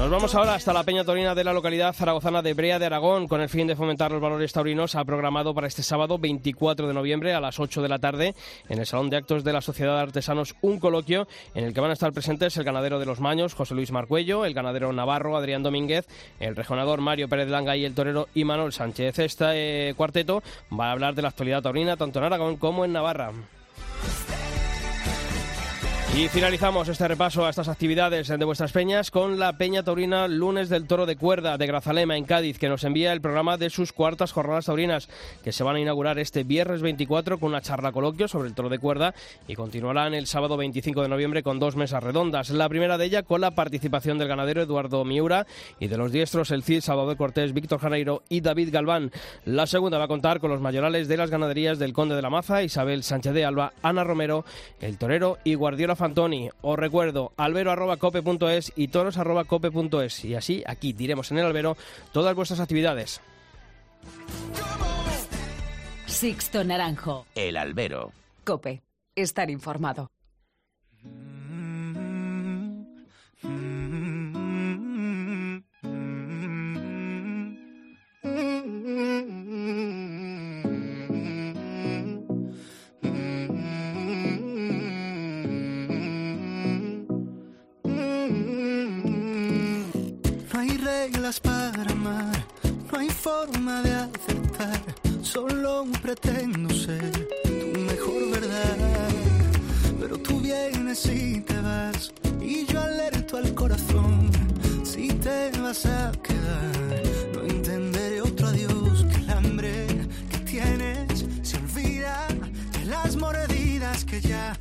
[0.00, 3.28] Nos vamos ahora hasta la Peña Torina de la localidad zaragozana de Brea de Aragón.
[3.28, 6.94] Con el fin de fomentar los valores taurinos, ha programado para este sábado 24 de
[6.94, 8.34] noviembre a las 8 de la tarde
[8.70, 11.82] en el Salón de Actos de la Sociedad de Artesanos un coloquio en el que
[11.82, 15.36] van a estar presentes el ganadero de los Maños, José Luis Marcuello, el ganadero navarro,
[15.36, 16.06] Adrián Domínguez,
[16.40, 19.18] el regionador Mario Pérez Langa y el torero Imanol Sánchez.
[19.18, 22.94] Este eh, cuarteto va a hablar de la actualidad taurina tanto en Aragón como en
[22.94, 23.32] Navarra.
[26.16, 30.68] Y finalizamos este repaso a estas actividades de vuestras peñas con la Peña Taurina Lunes
[30.68, 33.92] del Toro de Cuerda de Grazalema en Cádiz, que nos envía el programa de sus
[33.92, 35.08] cuartas jornadas taurinas,
[35.44, 38.68] que se van a inaugurar este viernes 24 con una charla coloquio sobre el toro
[38.68, 39.14] de cuerda
[39.46, 42.50] y continuarán el sábado 25 de noviembre con dos mesas redondas.
[42.50, 45.46] La primera de ellas con la participación del ganadero Eduardo Miura
[45.78, 49.12] y de los diestros el Cid Salvador Cortés, Víctor Janeiro y David Galván.
[49.44, 52.30] La segunda va a contar con los mayorales de las ganaderías del Conde de la
[52.30, 54.44] Maza, Isabel Sánchez de Alba, Ana Romero,
[54.80, 56.50] el torero y Guardiola Fantasma Antoni.
[56.62, 60.24] Os recuerdo, albero.cope.es y toros.cope.es.
[60.24, 61.76] Y así, aquí diremos en el albero
[62.12, 63.20] todas vuestras actividades.
[66.06, 67.26] Sixto Naranjo.
[67.34, 68.12] El albero.
[68.44, 68.82] Cope.
[69.14, 70.10] Estar informado.
[91.04, 92.46] Reglas para amar,
[92.92, 94.80] no hay forma de aceptar,
[95.22, 97.10] solo pretendo ser
[97.72, 99.08] tu mejor verdad.
[99.98, 104.30] Pero tú vienes y te vas, y yo alerto al corazón,
[104.84, 107.02] si te vas a quedar,
[107.34, 109.86] no entenderé otro adiós que el hambre
[110.30, 111.24] que tienes.
[111.42, 112.26] Se olvida
[112.78, 114.54] de las mordidas que ya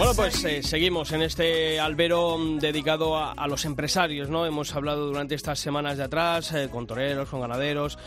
[0.00, 4.46] Bueno, pues eh, seguimos en este albero dedicado a, a los empresarios, ¿no?
[4.46, 7.98] Hemos hablado durante estas semanas de atrás eh, con toreros, con ganaderos,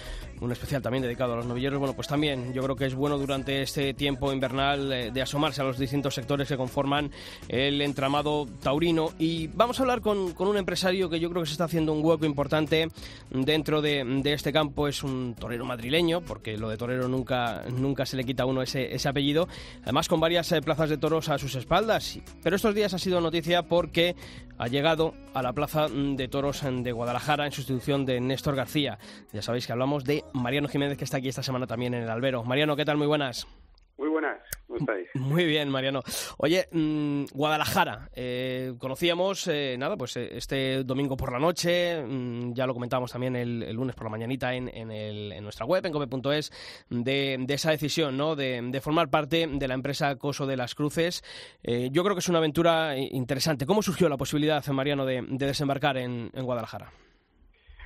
[0.44, 1.80] un especial también dedicado a los novilleros.
[1.80, 5.62] Bueno, pues también yo creo que es bueno durante este tiempo invernal eh, de asomarse
[5.62, 7.12] a los distintos sectores que conforman
[7.48, 9.12] el entramado taurino.
[9.18, 11.94] Y vamos a hablar con, con un empresario que yo creo que se está haciendo
[11.94, 12.90] un hueco importante
[13.30, 14.88] dentro de, de este campo.
[14.88, 18.62] Es un torero madrileño, porque lo de torero nunca, nunca se le quita a uno
[18.62, 19.48] ese, ese apellido.
[19.84, 22.20] Además, con varias eh, plazas de toros a sus espaldas.
[22.42, 24.16] Pero estos días ha sido noticia porque
[24.58, 29.00] ha llegado a la plaza de toros de Guadalajara en sustitución de Néstor García.
[29.32, 32.10] Ya sabéis que hablamos de Mariano Jiménez, que está aquí esta semana también en el
[32.10, 32.44] albero.
[32.44, 32.98] Mariano, ¿qué tal?
[32.98, 33.48] Muy buenas.
[33.96, 35.08] Muy buenas, ¿cómo estáis?
[35.14, 36.02] Muy bien, Mariano.
[36.38, 42.54] Oye, mm, Guadalajara, eh, conocíamos, eh, nada, pues eh, este domingo por la noche, mm,
[42.54, 45.68] ya lo comentábamos también el, el lunes por la mañanita en, en, el- en nuestra
[45.68, 46.52] web, en cope.es,
[46.90, 48.36] de, de esa decisión, ¿no?
[48.36, 51.24] De, de formar parte de la empresa Coso de las Cruces.
[51.62, 53.68] Eh, yo creo que es una aventura interesante.
[53.68, 56.92] ¿Cómo surgió la posibilidad, Mariano, de, de desembarcar en, en Guadalajara?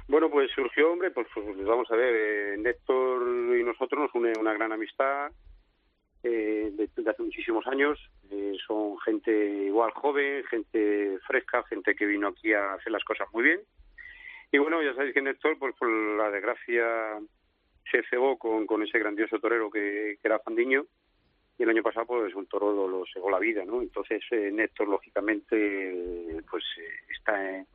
[0.07, 4.31] Bueno, pues surgió, hombre, pues, pues, vamos a ver, eh, Néstor y nosotros nos une
[4.39, 5.31] una gran amistad
[6.23, 7.99] eh, de, hace muchísimos años.
[8.31, 13.27] Eh, son gente igual joven, gente fresca, gente que vino aquí a hacer las cosas
[13.33, 13.61] muy bien.
[14.51, 17.19] Y bueno, ya sabéis que Néstor, pues por la desgracia,
[17.91, 20.85] se cebó con, con ese grandioso torero que, que era Fandiño.
[21.57, 23.81] Y el año pasado, pues un toro lo cegó la vida, ¿no?
[23.81, 27.65] Entonces, eh, Néstor, lógicamente, pues eh, está en,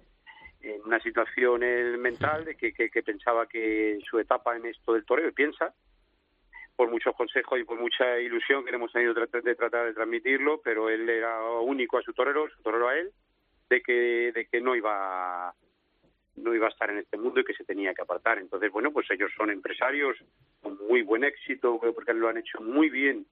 [0.62, 4.94] en una situación eh, mental de que, que, que pensaba que su etapa en esto
[4.94, 5.75] del toreo, y piensa,
[6.77, 10.61] por muchos consejos y por mucha ilusión que le hemos tenido de, tratar de transmitirlo,
[10.62, 13.11] pero él era único a su torero, su torero a él,
[13.68, 15.55] de que, de que no iba
[16.35, 18.38] no iba a estar en este mundo y que se tenía que apartar.
[18.38, 20.16] Entonces, bueno, pues ellos son empresarios
[20.62, 23.27] con muy buen éxito, porque lo han hecho muy bien,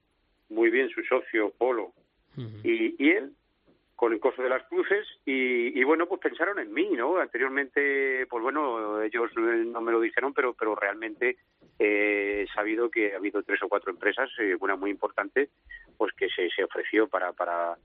[0.51, 1.93] muy bien su socio Polo
[2.63, 3.33] y, y él,
[4.01, 8.27] con el coso de las cruces y, y, bueno pues pensaron en mí no anteriormente
[8.31, 11.37] pues bueno ellos no me lo dijeron pero pero realmente
[11.79, 15.51] eh, he sabido que ha habido tres o cuatro empresas eh, una muy importante
[15.99, 17.77] pues que se, se ofreció para para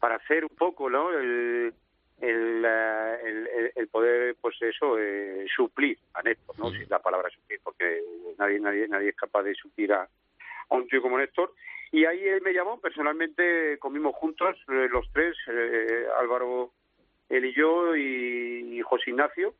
[0.00, 1.72] para hacer un poco no el
[2.20, 7.60] el, el, el, poder pues eso eh, suplir a Néstor no si la palabra suplir
[7.62, 8.02] porque
[8.36, 10.08] nadie nadie nadie es capaz de suplir a,
[10.70, 11.54] a un tío como Néstor
[11.92, 16.72] y ahí él me llamó, personalmente comimos juntos eh, los tres, eh, Álvaro,
[17.28, 19.54] él y yo y, José Ignacio,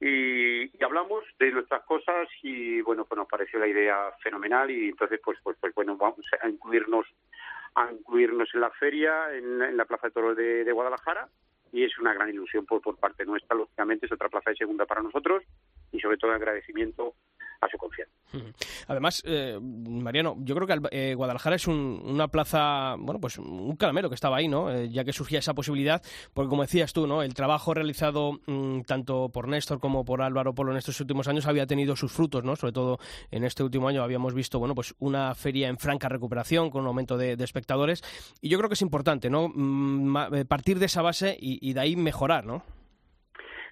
[0.00, 5.20] y, hablamos de nuestras cosas y bueno, pues nos pareció la idea fenomenal y entonces
[5.22, 7.06] pues pues, pues bueno, vamos a incluirnos
[7.76, 11.28] a incluirnos en la feria, en, la Plaza de Toros de, de, Guadalajara
[11.70, 14.84] y es una gran ilusión por, por parte nuestra, lógicamente es otra plaza de segunda
[14.84, 15.44] para nosotros
[15.92, 17.14] y sobre todo agradecimiento
[17.60, 18.12] a su confianza.
[18.88, 23.74] Además, eh, Mariano, yo creo que eh, Guadalajara es un, una plaza, bueno, pues un
[23.76, 24.70] calamero que estaba ahí, ¿no?
[24.70, 26.02] Eh, ya que surgía esa posibilidad,
[26.34, 27.22] porque como decías tú, ¿no?
[27.22, 31.46] El trabajo realizado mmm, tanto por Néstor como por Álvaro Polo en estos últimos años
[31.46, 32.54] había tenido sus frutos, ¿no?
[32.54, 32.98] Sobre todo
[33.30, 36.88] en este último año habíamos visto, bueno, pues una feria en franca recuperación con un
[36.88, 38.02] aumento de, de espectadores
[38.42, 39.48] y yo creo que es importante, ¿no?
[39.48, 42.62] Mm, partir de esa base y, y de ahí mejorar, ¿no?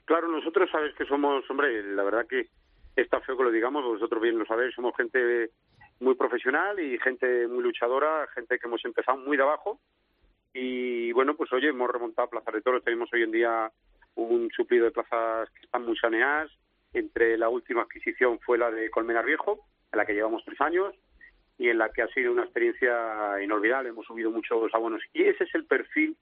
[0.07, 2.49] Claro, nosotros sabes que somos, hombre, la verdad que
[3.03, 5.51] está feo que lo digamos, vosotros bien lo sabéis, somos gente
[6.01, 9.81] muy profesional y gente muy luchadora, gente que hemos empezado muy de abajo.
[10.53, 13.71] Y bueno, pues oye, hemos remontado Plaza de Toros, tenemos hoy en día
[14.15, 16.51] un suplido de plazas que están muy saneadas,
[16.95, 20.95] entre la última adquisición fue la de Colmenar Viejo, en la que llevamos tres años
[21.59, 25.03] y en la que ha sido una experiencia inolvidable, hemos subido muchos abonos.
[25.13, 26.17] Y ese es el perfil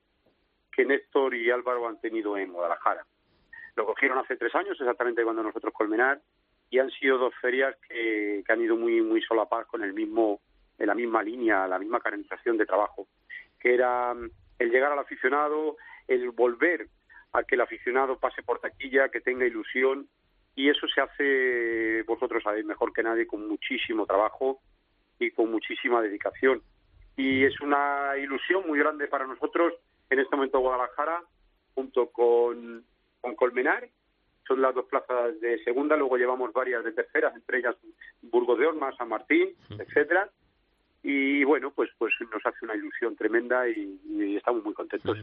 [0.73, 3.05] que Néstor y Álvaro han tenido en Guadalajara.
[3.77, 6.21] Lo cogieron hace tres años, exactamente cuando nosotros Colmenar,
[6.75, 10.41] y han sido dos ferias que, que han ido muy muy solapadas con el mismo
[10.77, 13.07] en la misma línea, la misma canalización de trabajo,
[13.61, 15.77] que era mm, el llegar al aficionado,
[16.09, 16.89] el volver
[17.33, 20.09] a que el aficionado pase por taquilla, que tenga ilusión,
[20.57, 24.59] y eso se hace, vosotros sabéis mejor que nadie, con muchísimo trabajo
[25.21, 26.61] y con muchísima dedicación.
[27.17, 29.75] Y es una ilusión muy grande para nosotros
[30.11, 31.23] en este momento Guadalajara,
[31.77, 32.85] junto con,
[33.21, 33.89] con Colmenar,
[34.47, 37.77] son las dos plazas de segunda, luego llevamos varias de terceras, entre ellas
[38.23, 40.31] Burgos de Orma, San Martín, etcétera
[41.07, 45.19] y bueno, pues pues nos hace una ilusión tremenda y, estamos muy contentos.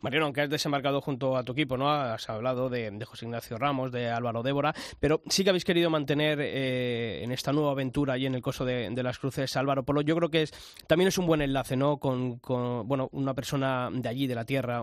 [0.00, 1.88] Mariano, aunque has desembarcado junto a tu equipo, ¿no?
[1.88, 6.40] Has hablado de, José Ignacio Ramos, de Álvaro Débora, pero sí que habéis querido mantener
[6.40, 10.00] eh, en esta nueva aventura y en el coso de, las cruces Álvaro Polo.
[10.02, 11.98] Yo creo que es también es un buen enlace, ¿no?
[11.98, 12.40] Con,
[12.86, 14.82] bueno, una persona de allí, de la tierra,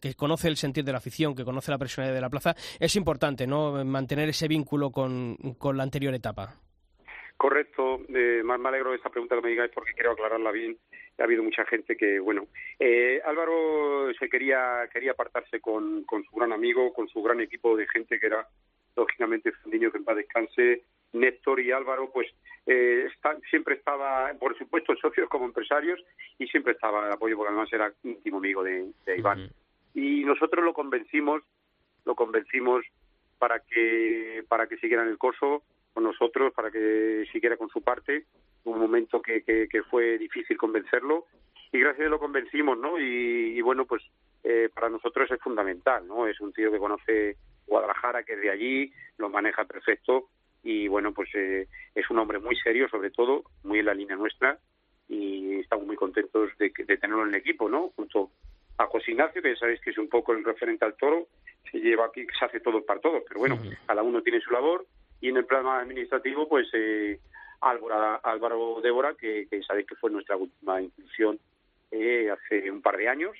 [0.00, 2.54] que conoce el sentir de la afición, que conoce la personalidad de la plaza.
[2.78, 3.84] Es importante, ¿no?
[3.84, 5.36] Mantener ese vínculo con
[5.74, 6.60] la anterior etapa.
[7.40, 10.76] Correcto, eh, más me alegro de esta pregunta que me digáis porque quiero aclararla bien.
[11.18, 12.48] Ha habido mucha gente que, bueno,
[12.78, 17.78] eh, Álvaro se quería quería apartarse con, con su gran amigo, con su gran equipo
[17.78, 18.46] de gente que era,
[18.94, 20.82] lógicamente, un niño que en paz descanse.
[21.14, 22.28] Néstor y Álvaro, pues
[22.66, 23.08] eh,
[23.48, 25.98] siempre estaba, por supuesto, socios como empresarios
[26.38, 29.50] y siempre estaba el apoyo porque además era íntimo amigo de, Iván.
[29.94, 31.42] Y nosotros lo convencimos,
[32.04, 32.84] lo convencimos
[33.38, 38.26] para que para que siguieran el curso con nosotros para que siguiera con su parte.
[38.64, 41.26] Un momento que, que, fue difícil convencerlo
[41.72, 42.98] y gracias a Dios lo convencimos, ¿no?
[42.98, 44.02] Y, bueno, pues
[44.44, 46.26] eh, para nosotros es fundamental, ¿no?
[46.26, 50.28] Es un tío que conoce Guadalajara, que es de allí, lo maneja perfecto
[50.62, 54.16] y bueno, pues eh, es un hombre muy serio, sobre todo, muy en la línea
[54.16, 54.58] nuestra
[55.08, 57.90] y estamos muy contentos de, de tenerlo en el equipo, ¿no?
[57.96, 58.30] Junto
[58.76, 61.28] a José Ignacio, que ya sabéis que es un poco el referente al toro,
[61.70, 64.86] se lleva aquí, se hace todo para todos, pero bueno, cada uno tiene su labor
[65.20, 67.20] y en el plano administrativo, pues eh,
[67.60, 71.38] Álvaro, Álvaro Débora, que, que sabéis que fue nuestra última inclusión
[71.90, 73.36] eh, hace un par de años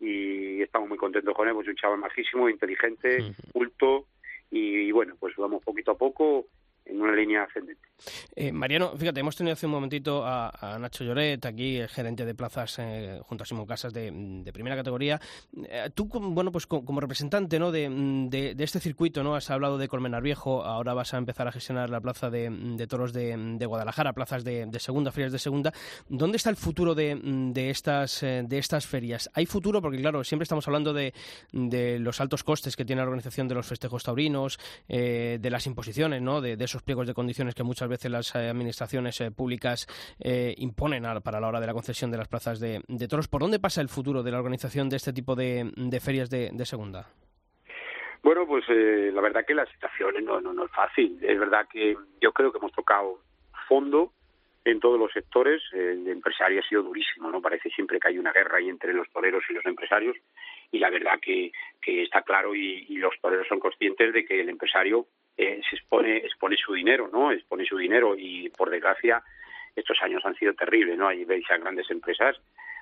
[0.00, 4.06] y estamos muy contentos con él, pues un chaval majísimo, inteligente, culto
[4.50, 6.46] y, bueno, pues vamos poquito a poco
[6.84, 7.90] en una línea ascendente.
[8.34, 12.34] Eh, Mariano, fíjate, hemos tenido hace un momentito a, Nacho Lloret, aquí el gerente de
[12.34, 15.20] plazas eh, junto a Simón Casas de, primera categoría.
[15.64, 17.70] Eh, tú, bueno, pues como, representante ¿no?
[17.70, 19.34] de, este circuito, ¿no?
[19.34, 23.12] Has hablado de Colmenar Viejo, ahora vas a empezar a gestionar la plaza de, toros
[23.12, 25.72] de, Guadalajara, plazas de, segunda, ferias de segunda.
[26.08, 29.30] ¿Dónde está el futuro de, estas, de estas ferias?
[29.34, 29.80] ¿Hay futuro?
[29.80, 31.12] Porque, claro, siempre estamos hablando de,
[31.52, 36.40] los altos costes que tiene la organización de los festejos taurinos, de las imposiciones, ¿no?
[36.40, 39.86] de esos pliegos de condiciones que muchas veces las eh, administraciones eh, públicas
[40.20, 43.26] eh, imponen para la hora de la concesión de las plazas de, toros.
[43.26, 47.08] ¿Por dónde pasa el futuro de la organización de este tipo de, ferias de, segunda?
[48.22, 51.18] Bueno, pues la verdad que la situación no, no, es fácil.
[51.22, 53.18] Es verdad que yo creo que hemos tocado
[53.66, 54.12] fondo
[54.64, 55.62] en todos los sectores.
[55.72, 57.40] El empresario ha sido durísimo, ¿no?
[57.40, 60.16] Parece siempre que hay una guerra ahí entre los toreros y los empresarios.
[60.70, 61.50] Y la verdad que,
[61.82, 65.06] está claro y los toreros son conscientes de que el empresario
[65.40, 67.32] eh, se expone, expone su dinero, ¿no?
[67.32, 69.22] Expone su dinero y por desgracia
[69.74, 71.08] estos años han sido terribles, ¿no?
[71.08, 72.36] Ahí veis a grandes empresas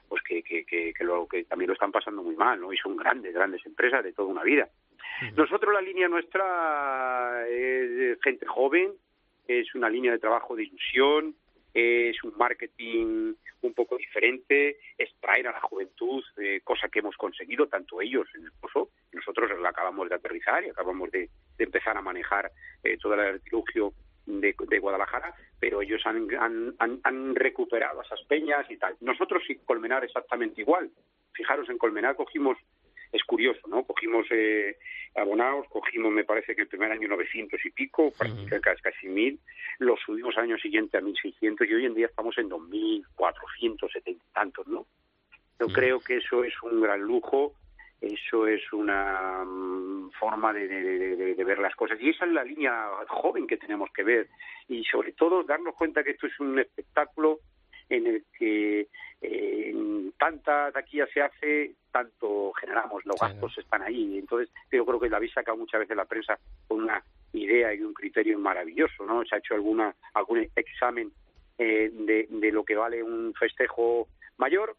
[0.09, 2.73] pues que, que, que, lo, que también lo están pasando muy mal, ¿no?
[2.73, 4.68] Y son grandes, grandes empresas de toda una vida.
[5.37, 8.92] Nosotros la línea nuestra es gente joven,
[9.47, 11.35] es una línea de trabajo de ilusión,
[11.75, 17.17] es un marketing un poco diferente, es traer a la juventud, eh, cosa que hemos
[17.17, 21.29] conseguido tanto ellos en el pozo, nosotros la acabamos de aterrizar y acabamos de,
[21.59, 22.51] empezar a manejar
[22.85, 23.93] eh, todo el artilugio
[24.27, 28.95] de, Guadalajara, pero ellos han, han, han, recuperado esas peñas y tal.
[29.01, 30.91] Nosotros sí, Colmenar exactamente igual.
[31.33, 32.59] Fijaros, en Colmenar cogimos
[33.12, 33.85] es curioso, ¿no?
[33.85, 34.77] Cogimos eh,
[35.14, 38.12] abonados, cogimos, me parece que el primer año 900 y pico,
[38.83, 39.38] casi mil,
[39.79, 44.33] lo subimos al año siguiente a 1600 y hoy en día estamos en 2470 y
[44.33, 44.87] tantos, ¿no?
[45.61, 47.55] Yo creo que eso es un gran lujo,
[48.01, 52.88] eso es una mm, forma de, de, ver las cosas y esa es la línea
[53.09, 54.29] joven que tenemos que ver
[54.68, 57.40] y sobre todo darnos cuenta que esto es un espectáculo
[57.88, 58.88] en el que
[59.20, 59.74] eh,
[60.18, 64.18] tanta taquilla se hace, tanto generamos, los gastos están ahí.
[64.18, 67.80] Entonces, yo creo que la habéis sacado muchas veces la prensa con una idea y
[67.80, 69.24] un criterio maravilloso, ¿no?
[69.24, 71.12] Se ha hecho alguna algún examen
[71.59, 74.76] eh, de, de lo que vale un festejo mayor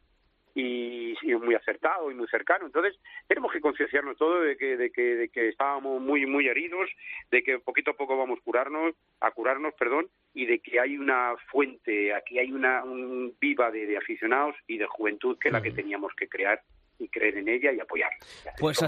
[0.60, 2.66] y, muy acertado y muy cercano.
[2.66, 6.89] Entonces, tenemos que concienciarnos todo de que, de que, de que estábamos muy, muy heridos,
[7.32, 10.97] de que poquito a poco vamos a curarnos, a curarnos, perdón, y de que hay
[10.97, 15.62] una fuente, aquí hay una un viva de, aficionados y de juventud que es la
[15.62, 16.62] que teníamos que crear
[17.00, 18.12] y creer en ella y apoyar.
[18.60, 18.80] Pues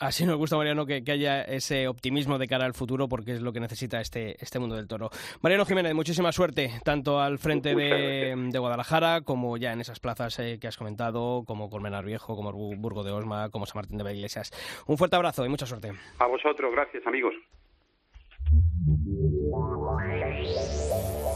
[0.00, 3.52] Así nos gusta, Mariano, que, haya ese optimismo de cara al futuro, porque es lo
[3.52, 5.10] que necesita este, este mundo del toro.
[5.42, 10.58] Mariano Jiménez, muchísima suerte, tanto al frente de, Guadalajara, como ya en esas plazas eh,
[10.58, 14.52] que has comentado, como Colmenar Viejo, como Burgo de Osma, como San Martín de Iglesias.
[14.86, 15.92] Un fuerte abrazo y mucha suerte.
[16.18, 17.34] A vosotros, gracias, amigos.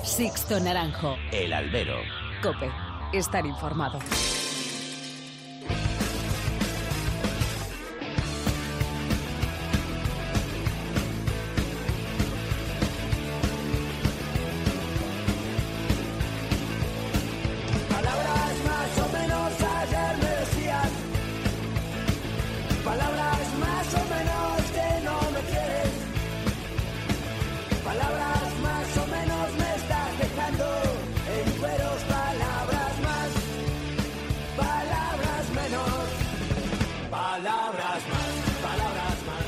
[0.03, 1.17] Sixto Naranjo.
[1.33, 1.97] El albero.
[2.43, 2.71] Cope.
[3.13, 3.99] Estar informado.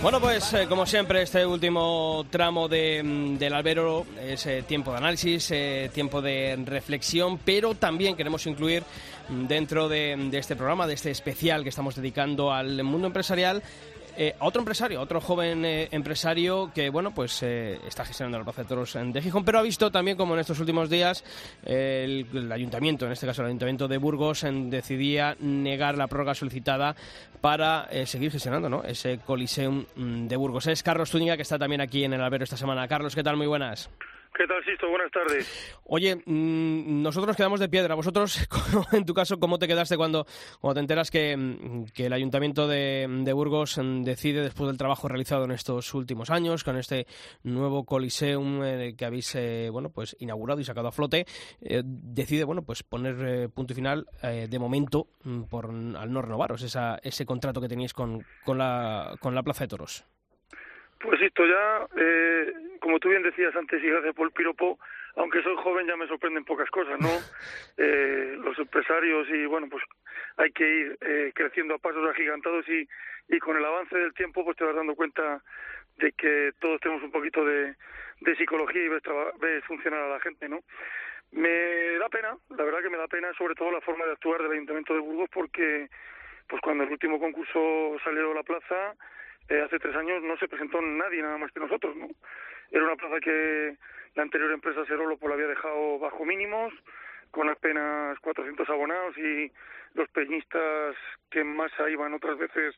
[0.02, 4.92] Bueno, pues eh, como siempre, este último tramo de, mm, del albero es eh, tiempo
[4.92, 8.82] de análisis, eh, tiempo de reflexión, pero también queremos incluir
[9.28, 13.62] mm, dentro de, de, este programa, de este especial que estamos dedicando al mundo empresarial,
[14.16, 18.94] eh, otro empresario, otro joven eh, empresario que, bueno, pues eh, está gestionando de Toros
[18.94, 21.22] de Gijón, pero ha visto también como en estos últimos días
[21.64, 26.96] el, ayuntamiento, en este caso el ayuntamiento de Burgos, decidía negar la prórroga solicitada
[27.40, 28.82] para seguir gestionando ¿no?
[28.84, 30.66] ese Coliseum mm, de Burgos.
[30.66, 32.88] Es Carlos Zúñiga, que está también aquí en el albero esta semana.
[32.88, 33.36] Carlos, ¿qué tal?
[33.36, 33.90] Muy buenas.
[34.36, 34.90] ¿Qué tal, Sisto?
[34.90, 35.78] Buenas tardes.
[35.84, 37.94] Oye, mm, nosotros nos quedamos de piedra.
[37.94, 38.38] Vosotros,
[38.92, 40.26] en tu caso, ¿cómo te quedaste cuando,
[40.60, 45.44] cuando te enteras que, mm, el Ayuntamiento de, Burgos mm, decide, después del trabajo realizado
[45.44, 47.06] en estos últimos años, con este
[47.44, 51.24] nuevo Coliseum eh, que habéis eh, bueno, pues inaugurado y sacado a flote,
[51.62, 55.08] eh, decide bueno, pues poner punto y final, de momento,
[55.48, 59.64] por, al no renovaros esa, ese contrato que teníais con, con, la, con la Plaza
[59.64, 60.04] de Toros?
[60.98, 64.78] Pues esto ya, eh, como tú bien decías antes, y gracias por el piropo,
[65.16, 67.08] aunque soy joven ya me sorprenden pocas cosas, ¿no?
[67.78, 69.84] Eh, los empresarios y bueno, pues
[70.38, 72.88] hay que ir eh, creciendo a pasos agigantados y,
[73.28, 75.42] y con el avance del tiempo pues te vas dando cuenta
[75.98, 77.74] de que todos tenemos un poquito de,
[78.20, 79.02] de psicología y ves,
[79.40, 80.60] ves funcionar a la gente, ¿no?
[81.32, 84.42] Me da pena, la verdad que me da pena sobre todo la forma de actuar
[84.42, 85.90] del Ayuntamiento de Burgos porque
[86.48, 88.94] pues cuando el último concurso salió a la plaza
[89.48, 92.08] eh, hace tres años no se presentó nadie nada más que nosotros, ¿no?
[92.70, 93.76] Era una plaza que
[94.14, 96.72] la anterior empresa Serolo pues, la había dejado bajo mínimos,
[97.30, 99.52] con apenas 400 abonados y
[99.94, 100.96] los peñistas
[101.30, 102.74] que más masa iban otras veces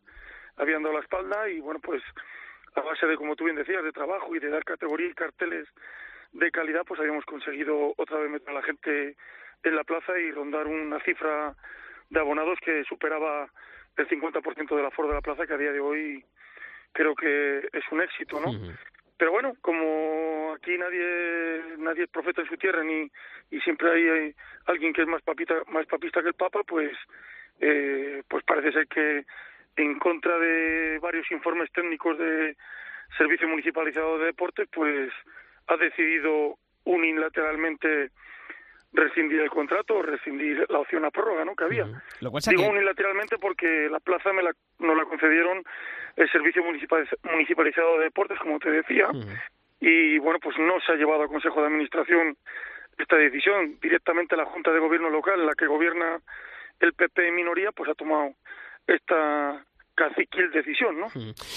[0.57, 2.03] habían dado la espalda y bueno, pues
[2.75, 5.69] a base de, como tú bien decías, de trabajo y de dar categoría y carteles
[6.33, 9.17] de calidad, pues habíamos conseguido otra vez meter a la gente
[9.63, 11.55] en la plaza y rondar una cifra
[12.11, 13.49] de abonados que superaba
[13.97, 16.25] el 50% del aforo de la plaza, que a día de hoy
[16.99, 18.51] creo que es un éxito, ¿no?
[19.17, 23.09] Pero bueno, como aquí nadie nadie es profeta en su tierra ni
[23.53, 24.35] y siempre hay,
[24.67, 26.91] alguien que es más papita más papista que el Papa, pues
[27.61, 29.25] eh, pues parece ser que
[29.77, 32.57] en contra de varios informes técnicos de
[33.17, 35.13] Servicio Municipalizado de Deportes, pues
[35.69, 38.11] ha decidido unilateralmente
[38.93, 41.55] rescindir el contrato o rescindir la opción a prórroga ¿no?
[41.55, 41.87] que había.
[42.21, 45.63] Digo unilateralmente porque la plaza me la, nos la concedieron
[46.17, 49.09] el Servicio Municipalizado de Deportes, como te decía,
[49.81, 52.37] y bueno, pues no se ha llevado al Consejo de Administración
[52.99, 53.79] esta decisión.
[53.81, 56.21] Directamente la Junta de Gobierno Local, la que gobierna
[56.81, 58.35] el PP en minoría, pues ha tomado
[58.87, 59.65] esta
[59.99, 61.09] caciquil decisión, ¿no?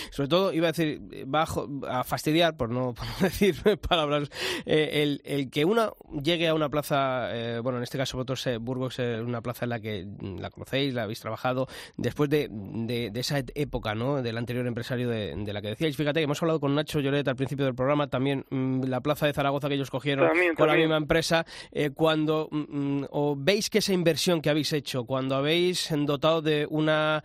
[0.09, 3.55] Sobre todo, iba a decir, bajo, a fastidiar, por no, decir
[3.87, 4.29] palabras,
[4.65, 5.91] eh, el, el, que una
[6.23, 9.65] llegue a una plaza, eh, bueno, en este caso vosotros, eh, Burgos, es una plaza
[9.65, 10.05] en la que
[10.39, 11.67] la conocéis, la habéis trabajado,
[11.97, 15.95] después de, de, esa época, ¿no?, del anterior empresario de, la que decíais.
[15.95, 19.27] Fíjate que hemos hablado con Nacho Lloret al principio del programa, también mm, la plaza
[19.27, 21.45] de Zaragoza que ellos cogieron con la misma empresa,
[21.93, 26.65] cuando mm, mm, o veis que esa inversión que habéis hecho, cuando habéis dotado de
[26.69, 27.23] una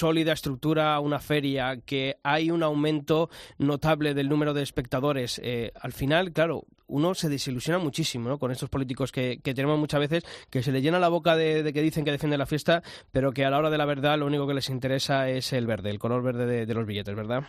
[0.00, 3.28] sólida estructura una feria, que hay un aumento
[3.58, 8.38] notable del número de espectadores, eh, al final, claro, uno se desilusiona muchísimo ¿no?
[8.38, 11.82] con estos políticos que, tenemos muchas veces, que se les llena la boca de, que
[11.82, 12.80] dicen que defienden la fiesta,
[13.12, 15.66] pero que a la hora de la verdad lo único que les interesa es el
[15.66, 17.42] verde, el color verde de, los billetes, ¿verdad?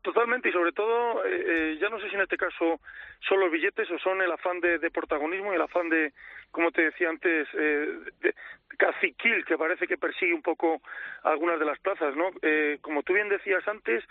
[0.00, 2.80] Totalmente, y sobre todo, eh, eh, ya no sé si en este caso
[3.28, 6.14] son los billetes o son el afán de, protagonismo y el afán de,
[6.50, 8.34] como te decía antes, de,
[8.76, 10.80] caciquil que parece que persigue un poco
[11.22, 12.30] algunas de las plazas, ¿no?
[12.42, 14.04] Eh, como tú bien decías antes,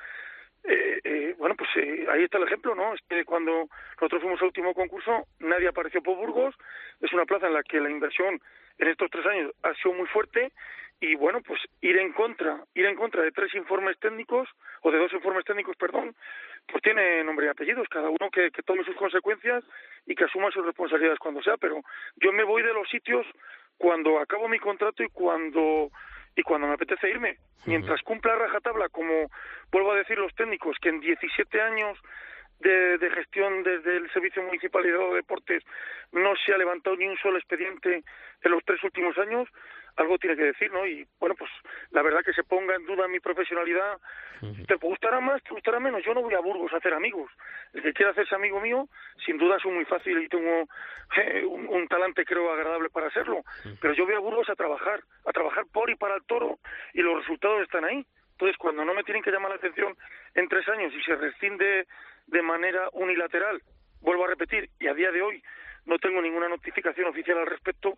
[0.65, 2.93] eh, eh, bueno, pues eh, ahí está el ejemplo, ¿no?
[2.93, 3.67] Es que cuando
[3.99, 6.55] nosotros fuimos al último concurso, nadie apareció por Burgos.
[7.01, 8.39] Es una plaza en la que la inversión
[8.77, 10.51] en estos tres años ha sido muy fuerte
[11.01, 14.47] y bueno, pues ir en contra, ir en contra de tres informes técnicos
[14.81, 16.15] o de dos informes técnicos, perdón,
[16.65, 19.65] pues tiene nombre y apellidos, cada uno que, que tome sus consecuencias
[20.05, 21.81] y que asuma sus responsabilidades cuando sea, pero
[22.15, 23.27] yo me voy de los sitios
[23.77, 25.89] cuando acabo mi contrato y cuando
[26.35, 27.37] y cuando me apetece irme.
[27.65, 29.29] Mientras cumpla rajatabla, como
[29.71, 31.97] vuelvo a decir los técnicos, que en 17 años
[32.59, 35.63] de, de gestión desde el Servicio Municipal de Deportes
[36.11, 38.03] no se ha levantado ni un solo expediente
[38.41, 39.47] en los tres últimos años,
[39.95, 40.85] algo tiene que decir, ¿no?
[40.85, 41.51] Y bueno, pues
[41.91, 43.99] la verdad que se ponga en duda mi profesionalidad,
[44.67, 46.03] te gustará más, te gustará menos.
[46.03, 47.31] Yo no voy a Burgos a hacer amigos.
[47.73, 48.87] El que quiera hacerse amigo mío,
[49.25, 50.67] sin duda es muy fácil y tengo
[51.17, 53.43] eh, un, un, talante, creo, agradable para hacerlo.
[53.79, 56.59] Pero yo voy a Burgos a trabajar, a trabajar por y para el toro
[56.93, 58.05] y los resultados están ahí.
[58.31, 59.95] Entonces, cuando no me tienen que llamar la atención
[60.33, 61.87] en tres años y se rescinde
[62.27, 63.61] de manera unilateral,
[64.01, 65.43] vuelvo a repetir, y a día de hoy
[65.85, 67.97] no tengo ninguna notificación oficial al respecto,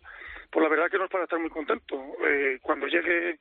[0.50, 1.96] pues la verdad que no es para estar muy contento.
[2.26, 3.38] Eh, cuando llegue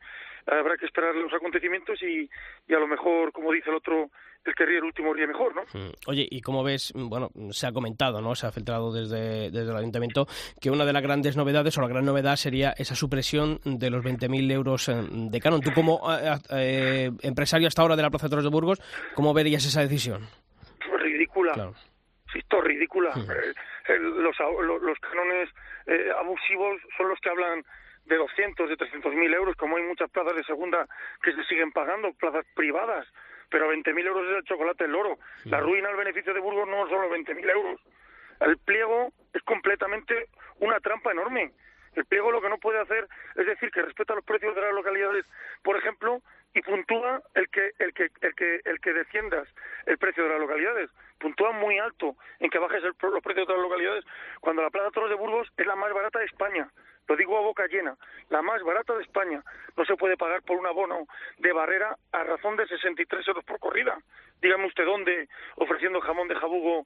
[0.48, 2.30] habrá que esperar los acontecimientos y,
[2.68, 4.12] y a lo mejor, como dice el otro,
[4.44, 5.64] el que ríe el último ríe mejor, ¿no?
[6.06, 8.36] Oye, y como ves, bueno, se ha comentado, ¿no?
[8.36, 10.28] Se ha filtrado desde, desde el ayuntamiento
[10.62, 14.04] que una de las grandes novedades o la gran novedad sería esa supresión de los
[14.04, 15.62] 20.000 euros de canon.
[15.62, 18.80] Tú como eh, eh, empresario hasta ahora de la Plaza de Toros de Burgos,
[19.16, 20.28] ¿cómo verías esa decisión?
[20.88, 21.54] Pues ridícula.
[21.54, 21.74] Claro.
[22.36, 23.14] Sí, esto es ridícula.
[23.88, 25.50] Eh, los, los, los cánones
[25.88, 27.64] eh, abusivos son los que hablan
[28.04, 30.86] de 200, de 300 mil euros, como hay muchas plazas de segunda
[31.24, 33.08] que se siguen pagando, plazas privadas,
[33.50, 35.18] pero 20 mil euros es el chocolate el oro.
[35.46, 37.80] La ruina al beneficio de Burgos no son los 20 mil euros.
[38.42, 40.28] El pliego es completamente
[40.60, 41.54] una trampa enorme.
[41.96, 44.74] El pliego lo que no puede hacer es decir que respeta los precios de las
[44.74, 45.26] localidades,
[45.64, 46.22] por ejemplo,
[46.54, 49.48] y puntúa el que el que el que el que defiendas
[49.86, 53.54] el precio de las localidades puntúa muy alto en que bajes el, los precios de
[53.54, 54.06] las localidades
[54.42, 56.70] cuando la Plaza Toros de Burgos es la más barata de España.
[57.08, 57.96] Lo digo a boca llena
[58.30, 59.44] la más barata de España.
[59.78, 61.08] No se puede pagar por un abono
[61.38, 63.98] de barrera a razón de 63 euros por corrida.
[64.42, 66.86] Dígame usted dónde ofreciendo jamón de jabugo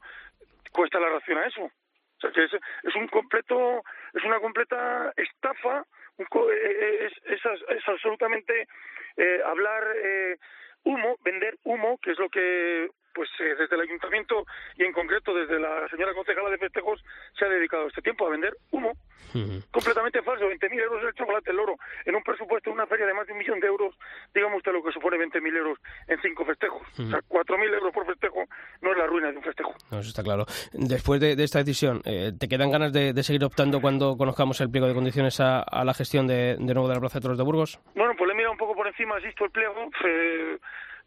[0.72, 1.64] cuesta la ración a eso.
[1.64, 5.86] O sea es, es un completo es una completa estafa
[6.18, 8.68] un, es, es, es absolutamente
[9.16, 10.38] eh, hablar eh,
[10.84, 14.46] humo, vender humo, que es lo que pues eh, desde el ayuntamiento
[14.78, 17.04] y en concreto desde la señora concejala de festejos
[17.38, 19.64] se ha dedicado este tiempo a vender humo uh -huh.
[19.72, 23.14] completamente falso, 20.000 euros el chocolate el oro en un presupuesto de una feria de
[23.14, 23.96] más de un millón de euros,
[24.34, 27.08] dígame usted lo que supone 20.000 euros en cinco festejos, uh -huh.
[27.08, 28.46] o sea, 4.000 euros por festejo
[28.82, 29.74] no es la ruina de un festejo.
[29.92, 30.46] No, eso está claro.
[30.74, 34.60] Después de, de esta decisión, eh, ¿te quedan ganas de, de, seguir optando cuando conozcamos
[34.62, 37.24] el pliego de condiciones a, a la gestión de, de nuevo de la Plaza de
[37.24, 37.80] Toros de Burgos?
[37.96, 40.58] Bueno, pues le he mirado un poco por encima, has visto el pliego, eh,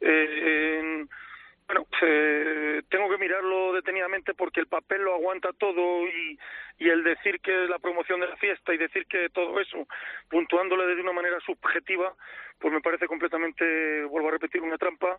[0.00, 1.08] eh, en
[1.72, 6.38] bueno, eh, tengo que mirarlo detenidamente porque el papel lo aguanta todo y,
[6.78, 9.86] y el decir que es la promoción de la fiesta y decir que todo eso,
[10.28, 12.12] puntuándole de una manera subjetiva,
[12.58, 15.18] pues me parece completamente, vuelvo a repetir, una trampa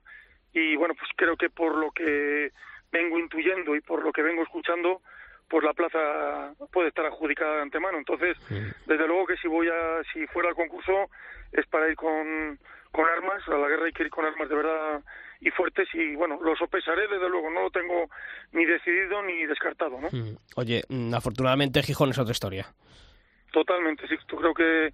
[0.54, 2.52] y bueno, pues creo que por lo que
[2.92, 5.02] vengo intuyendo y por lo que vengo escuchando,
[5.50, 7.98] pues la plaza puede estar adjudicada de antemano.
[7.98, 8.38] Entonces,
[8.86, 11.10] desde luego que si voy a, si fuera al concurso
[11.52, 12.60] es para ir con,
[12.92, 15.02] con armas, a la guerra hay que ir con armas de verdad
[15.44, 18.10] y fuertes y bueno, lo sopesaré desde luego, no lo tengo
[18.54, 20.08] ni decidido ni descartado, ¿no?
[20.56, 20.84] Oye,
[21.14, 22.66] afortunadamente Gijón es otra historia.
[23.52, 24.94] Totalmente, sí, creo que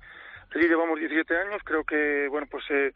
[0.55, 2.91] allí llevamos 17 años, creo que bueno, pues eh,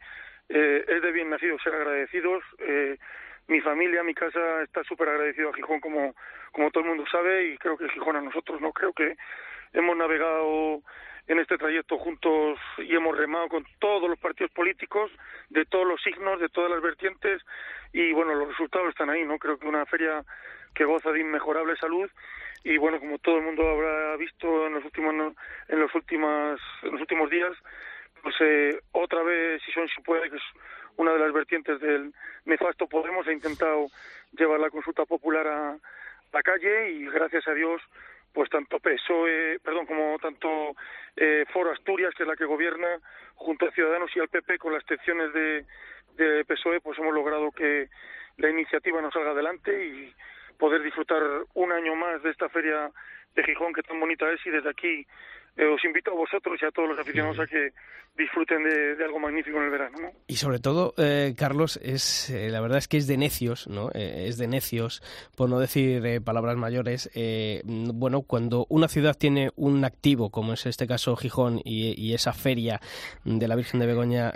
[0.48, 2.98] eh, es de bien nacido ser agradecidos, eh,
[3.46, 6.14] mi familia, mi casa está súper agradecido a Gijón como,
[6.52, 8.72] como todo el mundo sabe y creo que Gijón a nosotros, ¿no?
[8.72, 9.16] Creo que
[9.72, 10.82] hemos navegado
[11.26, 15.10] en este trayecto juntos y hemos remado con todos los partidos políticos,
[15.48, 17.42] de todos los signos, de todas las vertientes
[17.92, 19.38] y bueno, los resultados están ahí, ¿no?
[19.38, 20.22] Creo que una feria
[20.74, 22.10] que goza de inmejorable salud
[22.62, 25.34] y bueno, como todo el mundo habrá visto en los últimos
[25.68, 27.52] en los últimas en los últimos días,
[28.22, 30.42] pues eh, otra vez si son si puede que es
[30.96, 32.12] una de las vertientes del
[32.44, 33.86] nefasto Podemos ha intentado
[34.32, 35.76] llevar la consulta popular a
[36.32, 37.80] la calle y gracias a Dios
[38.34, 40.74] pues tanto PSOE, perdón, como tanto
[41.16, 42.98] eh, Foro Asturias, que es la que gobierna,
[43.36, 45.64] junto a Ciudadanos y al PP, con las excepciones de,
[46.16, 47.88] de PSOE, pues hemos logrado que
[48.38, 50.12] la iniciativa nos salga adelante y
[50.58, 51.22] poder disfrutar
[51.54, 52.90] un año más de esta feria
[53.36, 55.06] de Gijón, que tan bonita es, y desde aquí
[55.56, 57.72] eh, os invito a vosotros y a todos los aficionados a que
[58.16, 59.98] disfruten de, de algo magnífico en el verano.
[60.00, 60.10] ¿no?
[60.26, 63.90] Y sobre todo, eh, Carlos, es eh, la verdad es que es de necios, ¿no?
[63.92, 65.02] Eh, es de necios,
[65.36, 67.10] por no decir palabras mayores.
[67.64, 72.32] Bueno, cuando una ciudad tiene un activo, como es este caso Gijón, y, y esa
[72.32, 72.80] feria
[73.24, 74.32] de la Virgen de Begoña,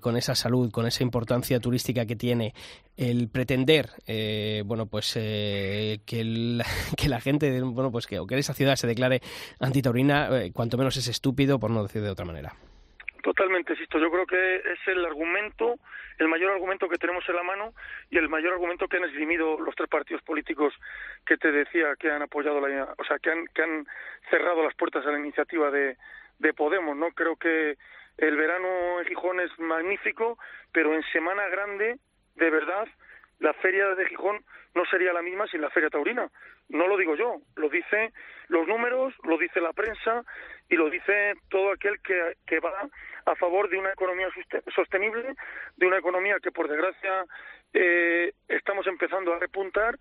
[0.00, 2.54] con esa salud, con esa importancia turística que tiene,
[2.96, 6.22] el pretender, eh, bueno, pues eh, que,
[6.96, 9.20] que la gente, bueno, pues que, o que esa ciudad se declare
[9.60, 12.52] antitaurina, eh, cuanto menos es estúpido, por no decir de otra manera.
[13.22, 13.98] Totalmente, Sisto.
[13.98, 15.76] Yo creo que es el argumento,
[16.18, 17.72] el mayor argumento que tenemos en la mano
[18.10, 20.74] y el mayor argumento que han esgrimido los tres partidos políticos
[21.24, 23.86] que te decía que han apoyado la, o sea, que han, que han
[24.28, 25.96] cerrado las puertas a la iniciativa de,
[26.38, 27.12] de Podemos, ¿no?
[27.12, 27.78] Creo que
[28.18, 30.38] el verano en Gijón es magnífico,
[30.70, 31.98] pero en Semana Grande,
[32.34, 32.86] de verdad,
[33.38, 36.30] la feria de Gijón no sería la misma sin la feria taurina.
[36.68, 38.12] No lo digo yo, lo dice
[38.48, 40.24] los números, lo dice la prensa
[40.68, 42.88] y lo dice todo aquel que, que va
[43.26, 44.28] a favor de una economía
[44.74, 45.34] sostenible,
[45.76, 47.24] de una economía que por desgracia
[47.74, 49.98] eh, estamos empezando a repuntar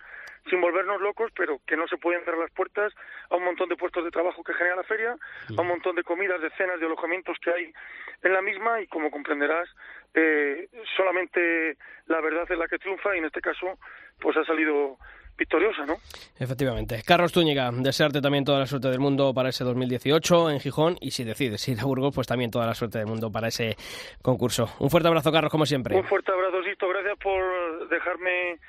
[0.49, 2.93] sin volvernos locos, pero que no se pueden cerrar las puertas
[3.30, 5.15] a un montón de puestos de trabajo que genera la feria,
[5.57, 7.74] a un montón de comidas, de cenas, de alojamientos que hay
[8.21, 9.69] en la misma y como comprenderás,
[10.13, 13.80] eh, solamente la verdad es la que triunfa y en este caso
[14.19, 14.97] pues ha salido
[15.38, 15.95] victoriosa, ¿no?
[16.39, 17.01] Efectivamente.
[17.05, 21.11] Carlos Túñiga, desearte también toda la suerte del mundo para ese 2018 en Gijón y
[21.11, 23.76] si decides ir a Burgos, pues también toda la suerte del mundo para ese
[24.21, 24.69] concurso.
[24.80, 25.95] Un fuerte abrazo, Carlos, como siempre.
[25.95, 26.88] Un fuerte abrazo, Sisto.
[26.88, 28.59] Gracias por dejarme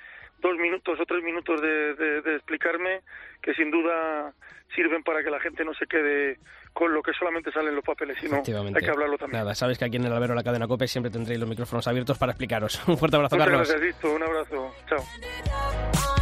[0.40, 3.00] dos minutos o tres minutos de, explicarme
[3.42, 4.32] que sin duda
[4.74, 6.38] sirven para que la gente no se quede
[6.72, 9.40] con lo que solamente salen los papeles, sino hay que hablarlo también.
[9.40, 12.18] Nada, sabes que aquí en el albero la cadena COPE siempre tendréis los micrófonos abiertos
[12.18, 12.82] para explicaros.
[12.88, 13.68] Un fuerte abrazo, Carlos.
[13.70, 14.04] Gracias.
[14.04, 14.74] Un abrazo.
[14.88, 16.13] Chao.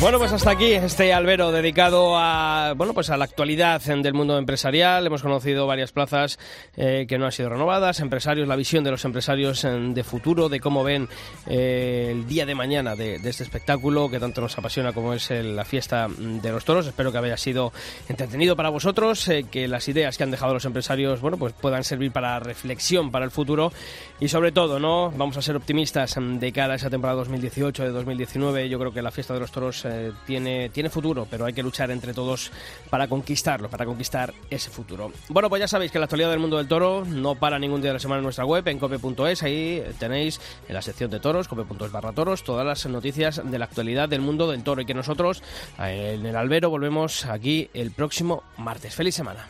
[0.00, 4.38] Bueno, pues hasta aquí este albero dedicado a bueno pues a la actualidad del mundo
[4.38, 5.06] empresarial.
[5.06, 6.38] Hemos conocido varias plazas
[6.74, 10.58] eh, que no han sido renovadas, empresarios, la visión de los empresarios de futuro, de
[10.58, 11.06] cómo ven
[11.46, 15.66] eh, el día de mañana de, este espectáculo que tanto nos apasiona como es la
[15.66, 16.86] fiesta de los toros.
[16.86, 17.70] Espero que haya sido
[18.08, 21.84] entretenido para vosotros, eh, que las ideas que han dejado los empresarios bueno pues puedan
[21.84, 23.70] servir para reflexión para el futuro
[24.18, 27.90] y sobre todo no vamos a ser optimistas de cara a esa temporada 2018 de
[27.90, 28.70] 2019.
[28.70, 31.62] Yo creo que la fiesta de los toros eh, tiene, tiene futuro, pero hay que
[31.62, 32.50] luchar entre todos
[32.88, 35.12] para conquistarlo, para conquistar ese futuro.
[35.28, 37.90] Bueno, pues ya sabéis que la actualidad del mundo del toro no para ningún día
[37.90, 41.48] de la semana en nuestra web, en cope.es, ahí tenéis en la sección de toros,
[41.48, 44.94] cope.es barra toros, todas las noticias de la actualidad del mundo del toro y que
[44.94, 45.42] nosotros
[45.78, 48.94] en el albero volvemos aquí el próximo martes.
[48.94, 49.46] ¡Feliz semana!